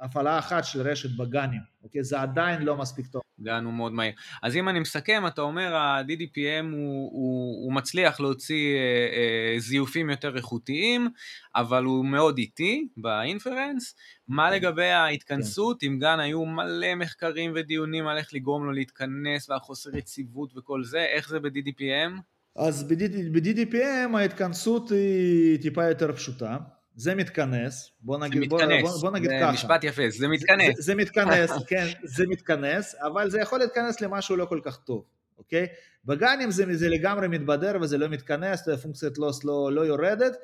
הפעלה 0.00 0.38
אחת 0.38 0.64
של 0.64 0.80
רשת 0.80 1.16
בגנים, 1.16 1.60
אוקיי? 1.82 2.04
זה 2.04 2.20
עדיין 2.20 2.62
לא 2.62 2.76
מספיק 2.76 3.06
טוב. 3.06 3.22
גן 3.40 3.64
הוא 3.64 3.72
מאוד 3.72 3.92
מהיר. 3.92 4.12
אז 4.42 4.56
אם 4.56 4.68
אני 4.68 4.80
מסכם, 4.80 5.22
אתה 5.26 5.40
אומר 5.40 5.76
ה-DDPM 5.76 6.64
הוא, 6.72 7.10
הוא, 7.12 7.64
הוא 7.64 7.72
מצליח 7.72 8.20
להוציא 8.20 8.76
אה, 8.76 9.52
אה, 9.52 9.58
זיופים 9.58 10.10
יותר 10.10 10.36
איכותיים, 10.36 11.08
אבל 11.54 11.84
הוא 11.84 12.04
מאוד 12.04 12.38
איטי 12.38 12.88
באינפרנס. 12.96 13.94
מה 14.28 14.48
כן. 14.50 14.56
לגבי 14.56 14.90
ההתכנסות? 14.90 15.80
כן. 15.80 15.86
עם 15.86 15.98
גן 15.98 16.20
היו 16.20 16.44
מלא 16.44 16.94
מחקרים 16.94 17.52
ודיונים 17.54 18.06
על 18.06 18.18
איך 18.18 18.34
לגרום 18.34 18.64
לו 18.64 18.72
להתכנס 18.72 19.50
והחוסר 19.50 19.96
יציבות 19.96 20.52
וכל 20.56 20.84
זה, 20.84 21.00
איך 21.00 21.28
זה 21.28 21.40
ב-DDPM? 21.40 22.20
אז 22.56 22.88
ב-DDPM 23.32 24.16
ההתכנסות 24.16 24.90
היא 24.90 25.62
טיפה 25.62 25.84
יותר 25.84 26.12
פשוטה. 26.12 26.56
זה 26.96 27.14
מתכנס, 27.14 27.90
בוא 28.00 28.18
נגיד, 28.18 28.50
זה 28.50 28.56
מתכנס. 28.56 28.82
בוא, 28.82 29.00
בוא 29.00 29.10
נגיד 29.10 29.30
זה 29.30 29.36
ככה. 29.40 29.52
משפט 29.52 29.84
יפה, 29.84 30.02
זה 30.08 30.28
מתכנס. 30.28 30.66
זה, 30.66 30.72
זה, 30.76 30.82
זה 30.82 30.94
מתכנס, 30.94 31.50
כן, 31.68 31.86
זה 32.04 32.24
מתכנס, 32.28 32.94
אבל 32.94 33.30
זה 33.30 33.40
יכול 33.40 33.58
להתכנס 33.58 34.00
למשהו 34.00 34.36
לא 34.36 34.44
כל 34.44 34.60
כך 34.64 34.76
טוב, 34.76 35.04
אוקיי? 35.38 35.66
בגנים 36.04 36.50
זה, 36.50 36.64
זה 36.76 36.88
לגמרי 36.88 37.28
מתבדר 37.28 37.78
וזה 37.80 37.98
לא 37.98 38.08
מתכנס, 38.08 38.68
פונקציית 38.82 39.18
לוס 39.18 39.44
לא, 39.44 39.72
לא 39.72 39.80
יורדת. 39.80 40.36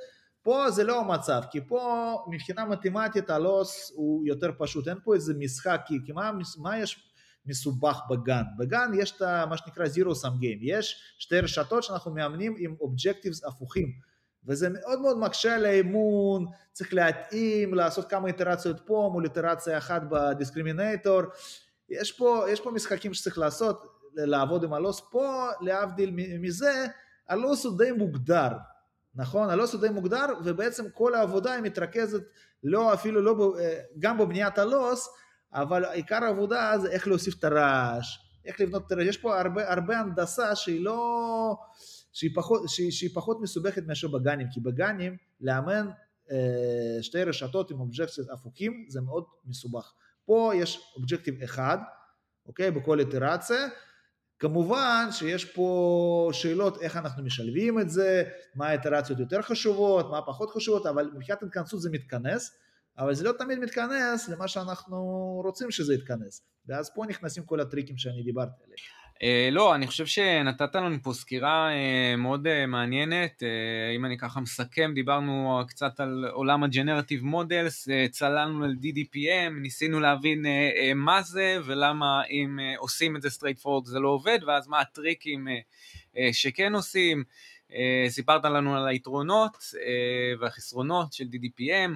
פה 0.43 0.71
זה 0.71 0.85
לא 0.85 1.01
המצב, 1.01 1.43
כי 1.51 1.61
פה 1.67 2.15
מבחינה 2.31 2.65
מתמטית 2.65 3.31
ה 3.31 3.43
loss 3.43 3.93
הוא 3.95 4.27
יותר 4.27 4.51
פשוט, 4.59 4.89
אין 4.89 4.97
פה 5.05 5.15
איזה 5.15 5.35
משחק, 5.35 5.81
כי, 5.87 5.95
כי 6.05 6.13
מה, 6.13 6.31
מה 6.59 6.79
יש 6.79 7.11
מסובך 7.47 8.01
ב 8.11 8.17
GAN? 8.17 8.43
ב 8.59 8.67
GAN 8.67 8.91
יש 8.99 9.17
את 9.17 9.23
מה 9.23 9.57
שנקרא 9.57 9.85
zero 9.85 10.11
sum 10.23 10.41
game, 10.41 10.59
יש 10.61 11.15
שתי 11.19 11.41
רשתות 11.41 11.83
שאנחנו 11.83 12.15
מאמנים 12.15 12.55
עם 12.59 12.75
objectives 12.81 13.45
הפוכים. 13.45 13.93
וזה 14.47 14.69
מאוד 14.69 15.01
מאוד 15.01 15.19
מקשה 15.19 15.55
על 15.55 15.67
האימון, 15.67 16.47
צריך 16.73 16.95
להתאים, 16.95 17.75
לעשות 17.75 18.11
כמה 18.11 18.29
איטרציות 18.29 18.81
פה 18.85 19.11
מול 19.13 19.25
איטרציה 19.25 19.79
אחת 19.79 20.03
ב 20.11 20.18
discriminator. 20.18 21.23
יש 21.89 22.13
פה, 22.13 22.45
יש 22.49 22.61
פה 22.61 22.71
משחקים 22.71 23.15
שצריך 23.15 23.39
לעשות, 23.39 23.97
לעבוד 24.15 24.65
עם 24.65 24.73
ה 24.73 24.77
loss. 24.77 25.01
פה, 25.11 25.49
להבדיל 25.61 26.11
מזה, 26.41 26.87
הלוס 27.29 27.65
הוא 27.65 27.79
די 27.79 27.93
מוגדר, 27.93 28.49
נכון? 29.15 29.51
הלוס 29.51 29.73
הוא 29.73 29.81
די 29.81 29.89
מוגדר, 29.89 30.27
ובעצם 30.45 30.85
כל 30.95 31.15
העבודה 31.15 31.53
היא 31.53 31.63
מתרכזת 31.63 32.23
לא 32.65 32.95
אפילו 32.95 33.23
לא, 33.23 33.55
גם 33.99 34.19
בבניית 34.19 34.59
הלוס, 34.59 35.09
אבל 35.55 35.85
עיקר 35.85 36.25
העבודה 36.25 36.73
זה 36.79 36.91
איך 36.91 37.09
להוסיף 37.09 37.39
את 37.39 37.45
הרעש, 37.45 38.19
איך 38.45 38.61
לבנות 38.61 38.87
את 38.87 38.93
הרעש. 38.93 39.07
יש 39.07 39.17
פה 39.17 39.41
הרבה, 39.41 39.73
הרבה 39.73 39.99
הנדסה 39.99 40.55
שהיא 40.57 40.85
לא... 40.85 41.57
שהיא 42.17 42.31
פחות, 42.35 42.69
שהיא, 42.69 42.91
שהיא 42.91 43.11
פחות 43.15 43.41
מסובכת 43.41 43.83
מאשר 43.87 44.09
בגנים, 44.09 44.47
כי 44.51 44.61
בגנים 44.61 45.17
לאמן 45.41 45.89
אה, 46.31 47.03
שתי 47.03 47.23
רשתות 47.23 47.71
עם 47.71 47.81
אובג'קטיב 47.81 48.25
הפוכים 48.33 48.87
זה 48.89 49.01
מאוד 49.01 49.25
מסובך. 49.45 49.93
פה 50.25 50.53
יש 50.55 50.93
אובג'קטיב 50.97 51.43
אחד, 51.43 51.79
אוקיי, 52.47 52.71
בכל 52.71 53.01
איטרציה, 53.01 53.69
כמובן 54.39 55.09
שיש 55.11 55.45
פה 55.45 56.31
שאלות 56.33 56.83
איך 56.83 56.97
אנחנו 56.97 57.23
משלבים 57.23 57.81
את 57.81 57.91
זה, 57.91 58.25
מה 58.55 58.69
האיטרציות 58.69 59.19
יותר 59.19 59.43
חשובות, 59.43 60.11
מה 60.11 60.23
פחות 60.23 60.51
חשובות, 60.51 60.87
אבל 60.87 61.11
מבחינת 61.15 61.43
התכנסות 61.43 61.81
זה 61.81 61.91
מתכנס, 61.91 62.59
אבל 62.99 63.15
זה 63.15 63.25
לא 63.25 63.33
תמיד 63.39 63.59
מתכנס 63.59 64.29
למה 64.29 64.49
שאנחנו 64.49 64.99
רוצים 65.45 65.71
שזה 65.71 65.95
יתכנס, 65.95 66.43
ואז 66.67 66.91
פה 66.95 67.05
נכנסים 67.09 67.45
כל 67.45 67.61
הטריקים 67.61 67.99
שאני 67.99 68.23
דיברתי 68.23 68.65
עליהם. 68.65 68.96
אה, 69.17 69.53
לא, 69.53 69.75
אני 69.75 69.87
חושב 69.87 70.07
שנתת 70.07 70.75
לנו 70.75 70.97
פה 71.03 71.13
סקירה 71.13 71.71
אה, 71.71 72.17
מאוד 72.17 72.47
אה, 72.47 72.67
מעניינת, 72.67 73.43
אם 73.97 74.05
אני 74.05 74.19
ככה 74.19 74.41
מסכם, 74.41 74.93
דיברנו 74.95 75.63
קצת 75.69 76.01
על 76.01 76.25
עולם 76.33 76.65
ה 76.65 76.70
generative 76.70 77.25
models, 77.25 77.89
צללנו 78.11 78.65
על 78.65 78.75
DDPM, 78.83 79.51
ניסינו 79.61 80.01
להבין 80.01 80.47
מה 80.95 81.23
זה 81.23 81.59
ולמה 81.65 82.23
אם 82.31 82.59
עושים 82.79 83.17
את 83.17 83.23
זה 83.23 83.29
straight 83.29 83.63
forward 83.63 83.85
זה 83.85 83.99
לא 83.99 84.09
עובד, 84.09 84.39
ואז 84.47 84.69
מה 84.69 84.81
הטריקים 84.81 85.49
שכן 86.33 86.75
עושים, 86.75 87.25
סיפרת 88.09 88.45
לנו 88.45 88.77
על 88.77 88.89
היתרונות 88.89 89.57
והחסרונות 90.41 91.13
של 91.13 91.25
DDPM, 91.25 91.91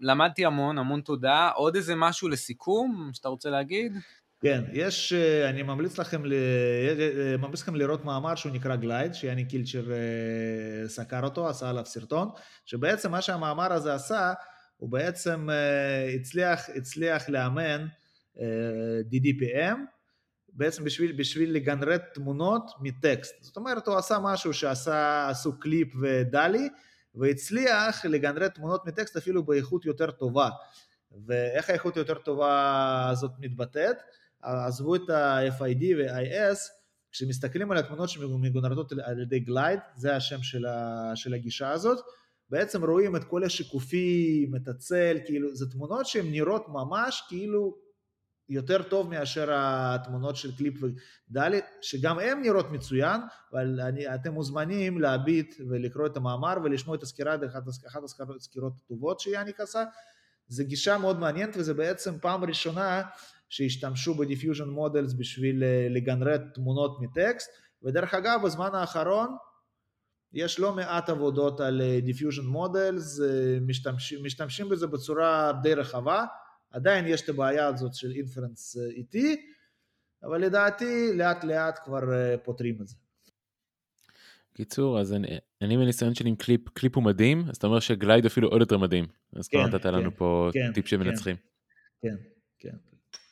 למדתי 0.00 0.44
המון, 0.44 0.78
המון 0.78 1.00
תודה, 1.00 1.48
עוד 1.48 1.76
איזה 1.76 1.94
משהו 1.96 2.28
לסיכום 2.28 3.10
שאתה 3.12 3.28
רוצה 3.28 3.50
להגיד? 3.50 3.92
כן, 4.40 4.64
יש, 4.72 5.12
אה, 5.12 5.48
אני 5.48 5.62
ממליץ 5.62 5.98
לכם, 5.98 6.22
אה, 6.24 7.36
ממליץ 7.38 7.62
לכם 7.62 7.74
לראות 7.74 8.04
מאמר 8.04 8.34
שהוא 8.34 8.52
נקרא 8.52 8.76
גלייד, 8.76 9.14
שיאני 9.14 9.44
קילצ'ר 9.44 9.92
אה, 9.92 10.88
סקר 10.88 11.24
אותו, 11.24 11.48
עשה 11.48 11.70
עליו 11.70 11.86
סרטון, 11.86 12.28
שבעצם 12.66 13.10
מה 13.10 13.22
שהמאמר 13.22 13.72
הזה 13.72 13.94
עשה, 13.94 14.32
הוא 14.76 14.90
בעצם 14.90 15.48
הצליח, 16.14 16.68
הצליח 16.74 17.28
לאמן 17.28 17.86
DDPM, 19.10 19.78
בעצם 20.48 20.84
בשביל, 20.84 21.12
בשביל 21.12 21.54
לגנרט 21.54 22.02
תמונות 22.14 22.70
מטקסט. 22.80 23.34
זאת 23.42 23.56
אומרת, 23.56 23.86
הוא 23.86 23.96
עשה 23.96 24.18
משהו 24.22 24.54
שעשה, 24.54 25.28
עשו 25.28 25.58
CLIP 25.58 25.94
ו 26.00 26.09
DALL-E, 26.09 26.68
והצליח 27.14 28.04
לגנרט 28.04 28.54
תמונות 28.54 28.86
מטקסט 28.86 29.16
אפילו 29.16 29.42
באיכות 29.42 29.84
יותר 29.84 30.10
טובה. 30.10 30.48
ואיך 31.26 31.70
האיכות 31.70 31.96
יותר 31.96 32.14
טובה 32.14 33.08
הזאת 33.10 33.30
מתבטאת? 33.38 33.96
עזבו 34.42 34.94
את 34.94 35.10
ה-FID 35.10 35.84
ו-IS, 35.98 36.58
כשמסתכלים 37.12 37.70
על 37.70 37.78
התמונות 37.78 38.08
שמגונרטות 38.08 38.92
על 38.92 39.20
ידי 39.20 39.40
GLIDE, 39.40 39.80
זה 39.96 40.16
השם 40.16 40.42
של, 40.42 40.66
ה, 40.66 41.12
של 41.14 41.34
הגישה 41.34 41.70
הזאת, 41.70 41.98
בעצם 42.50 42.84
רואים 42.84 43.16
את 43.16 43.24
כל 43.24 43.44
השיקופים, 43.44 44.56
את 44.56 44.68
הצל, 44.68 45.16
כאילו, 45.24 45.54
זה 45.54 45.70
תמונות 45.70 46.06
שהן 46.06 46.30
נראות 46.30 46.64
ממש 46.68 47.22
כאילו 47.28 47.76
יותר 48.48 48.82
טוב 48.82 49.10
מאשר 49.10 49.48
התמונות 49.52 50.36
של 50.36 50.56
CLIP 50.56 50.74
ו 51.30 51.34
DALL-E, 51.34 51.64
שגם 51.82 52.18
הן 52.18 52.42
נראות 52.42 52.70
מצוין, 52.70 53.20
אבל 53.52 53.80
אני, 53.80 54.14
אתם 54.14 54.32
מוזמנים 54.32 55.00
להביט 55.00 55.54
ולקרוא 55.68 56.06
את 56.06 56.16
המאמר 56.16 56.56
ולשמוע 56.64 56.96
את 56.96 57.02
הסקירה, 57.02 57.36
אחת 57.46 58.32
הסקירות 58.36 58.72
הטובות 58.84 59.20
שיאניק 59.20 59.60
עשה, 59.60 59.84
זה 60.48 60.64
גישה 60.64 60.98
מאוד 60.98 61.18
מעניינת 61.18 61.56
וזה 61.56 61.74
בעצם 61.74 62.18
פעם 62.18 62.44
ראשונה 62.44 63.02
שהשתמשו 63.48 64.14
ב 64.14 64.19
diffusion 64.19 64.68
models 64.68 65.12
בשביל 65.12 65.64
אה, 65.64 65.86
לגנרט 65.90 66.40
תמונות 66.54 66.98
מטקסט, 67.00 67.50
ודרך 67.82 68.14
אגב 68.14 68.40
בזמן 68.44 68.70
האחרון 68.74 69.36
יש 70.32 70.60
לא 70.60 70.74
מעט 70.74 71.08
עבודות 71.08 71.60
על 71.60 71.82
diffusion 72.02 72.42
אה, 72.42 72.48
models, 72.48 73.20
אה, 73.20 73.58
משתמשים, 73.60 74.24
משתמשים 74.24 74.68
בזה 74.68 74.86
בצורה 74.86 75.52
די 75.62 75.74
רחבה, 75.74 76.24
עדיין 76.70 77.06
יש 77.06 77.22
את 77.22 77.28
הבעיה 77.28 77.66
הזאת 77.66 77.94
של 77.94 78.10
inference 78.10 78.76
איטי, 78.76 79.36
אבל 80.22 80.40
לדעתי 80.40 81.10
לאט 81.14 81.44
לאט 81.44 81.78
כבר 81.84 82.00
פותרים 82.44 82.78
את 82.82 82.88
זה. 82.88 82.94
קיצור, 84.54 85.00
אז 85.00 85.12
אני, 85.12 85.28
אני 85.62 85.76
מניסיון 85.76 86.14
שלי 86.14 86.28
עם 86.28 86.36
CLIP, 86.36 86.68
CLIP 86.68 86.96
הוא 86.96 87.04
מדהים, 87.04 87.44
אז 87.48 87.56
אתה 87.56 87.66
אומר 87.66 87.80
ש 87.80 87.93
GLIDE 87.93 88.26
אפילו 88.26 88.48
עוד 88.48 88.60
יותר 88.60 88.78
מדהים. 88.78 89.06
אז 89.32 89.48
כן, 89.48 89.58
כבר 89.58 89.66
נתת 89.68 89.82
כן, 89.82 89.94
לנו 89.94 90.16
פה 90.16 90.50
כן, 90.52 90.72
טיפ 90.74 90.88
שמנצחים. 90.88 91.36
כן, 92.02 92.14
כן. 92.58 92.76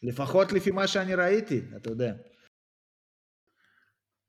לפחות 0.03 0.53
לפי 0.53 0.71
מה 0.71 0.87
שאני 0.87 1.15
ראיתי, 1.15 1.61
אתה 1.77 1.91
יודע. 1.91 2.13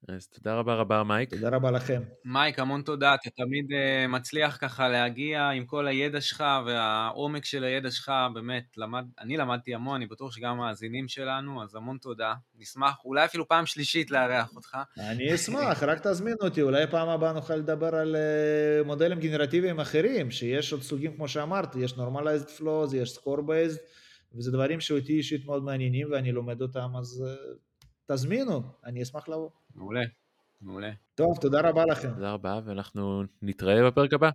אז 0.09 0.27
תודה 0.27 0.55
רבה 0.55 0.75
רבה 0.75 1.03
מייק. 1.03 1.29
תודה 1.29 1.49
רבה 1.49 1.71
לכם. 1.71 2.01
מייק, 2.25 2.59
המון 2.59 2.81
תודה, 2.81 3.15
אתה 3.15 3.29
תמיד 3.29 3.65
uh, 3.71 4.07
מצליח 4.07 4.57
ככה 4.61 4.89
להגיע 4.89 5.49
עם 5.49 5.65
כל 5.65 5.87
הידע 5.87 6.21
שלך 6.21 6.43
והעומק 6.65 7.45
של 7.45 7.63
הידע 7.63 7.91
שלך, 7.91 8.11
באמת, 8.33 8.63
למד, 8.77 9.05
אני 9.19 9.37
למדתי 9.37 9.75
המון, 9.75 9.95
אני 9.95 10.05
בטוח 10.05 10.31
שגם 10.31 10.51
המאזינים 10.51 11.07
שלנו, 11.07 11.63
אז 11.63 11.75
המון 11.75 11.97
תודה. 11.97 12.33
נשמח, 12.57 12.95
אולי 13.05 13.25
אפילו 13.25 13.47
פעם 13.47 13.65
שלישית 13.65 14.11
לארח 14.11 14.55
אותך. 14.55 14.77
אני 14.97 15.35
אשמח, 15.35 15.83
רק 15.83 16.07
תזמין 16.07 16.35
אותי, 16.41 16.61
אולי 16.61 16.87
פעם 16.87 17.09
הבאה 17.09 17.33
נוכל 17.33 17.55
לדבר 17.55 17.95
על 17.95 18.15
uh, 18.15 18.87
מודלים 18.87 19.19
גנרטיביים 19.19 19.79
אחרים, 19.79 20.31
שיש 20.31 20.71
עוד 20.73 20.81
סוגים 20.81 21.15
כמו 21.15 21.27
שאמרתי, 21.27 21.79
יש 21.79 21.93
normalized 21.93 22.59
flows, 22.59 22.95
יש 22.95 23.17
score 23.17 23.39
based. 23.39 24.06
וזה 24.37 24.51
דברים 24.51 24.79
שאותי 24.79 25.13
אישית 25.13 25.45
מאוד 25.45 25.63
מעניינים 25.63 26.11
ואני 26.11 26.31
לומד 26.31 26.61
אותם, 26.61 26.95
אז 26.95 27.25
uh, 27.25 28.13
תזמינו, 28.13 28.61
אני 28.85 29.03
אשמח 29.03 29.27
לבוא. 29.29 29.49
מעולה, 29.75 30.03
מעולה. 30.61 30.91
טוב, 31.15 31.37
תודה 31.41 31.69
רבה 31.69 31.85
לכם. 31.85 32.13
תודה 32.13 32.33
רבה, 32.33 32.59
ואנחנו 32.65 33.23
נתראה 33.41 33.87
בפרק 33.87 34.13
הבא. 34.13 34.29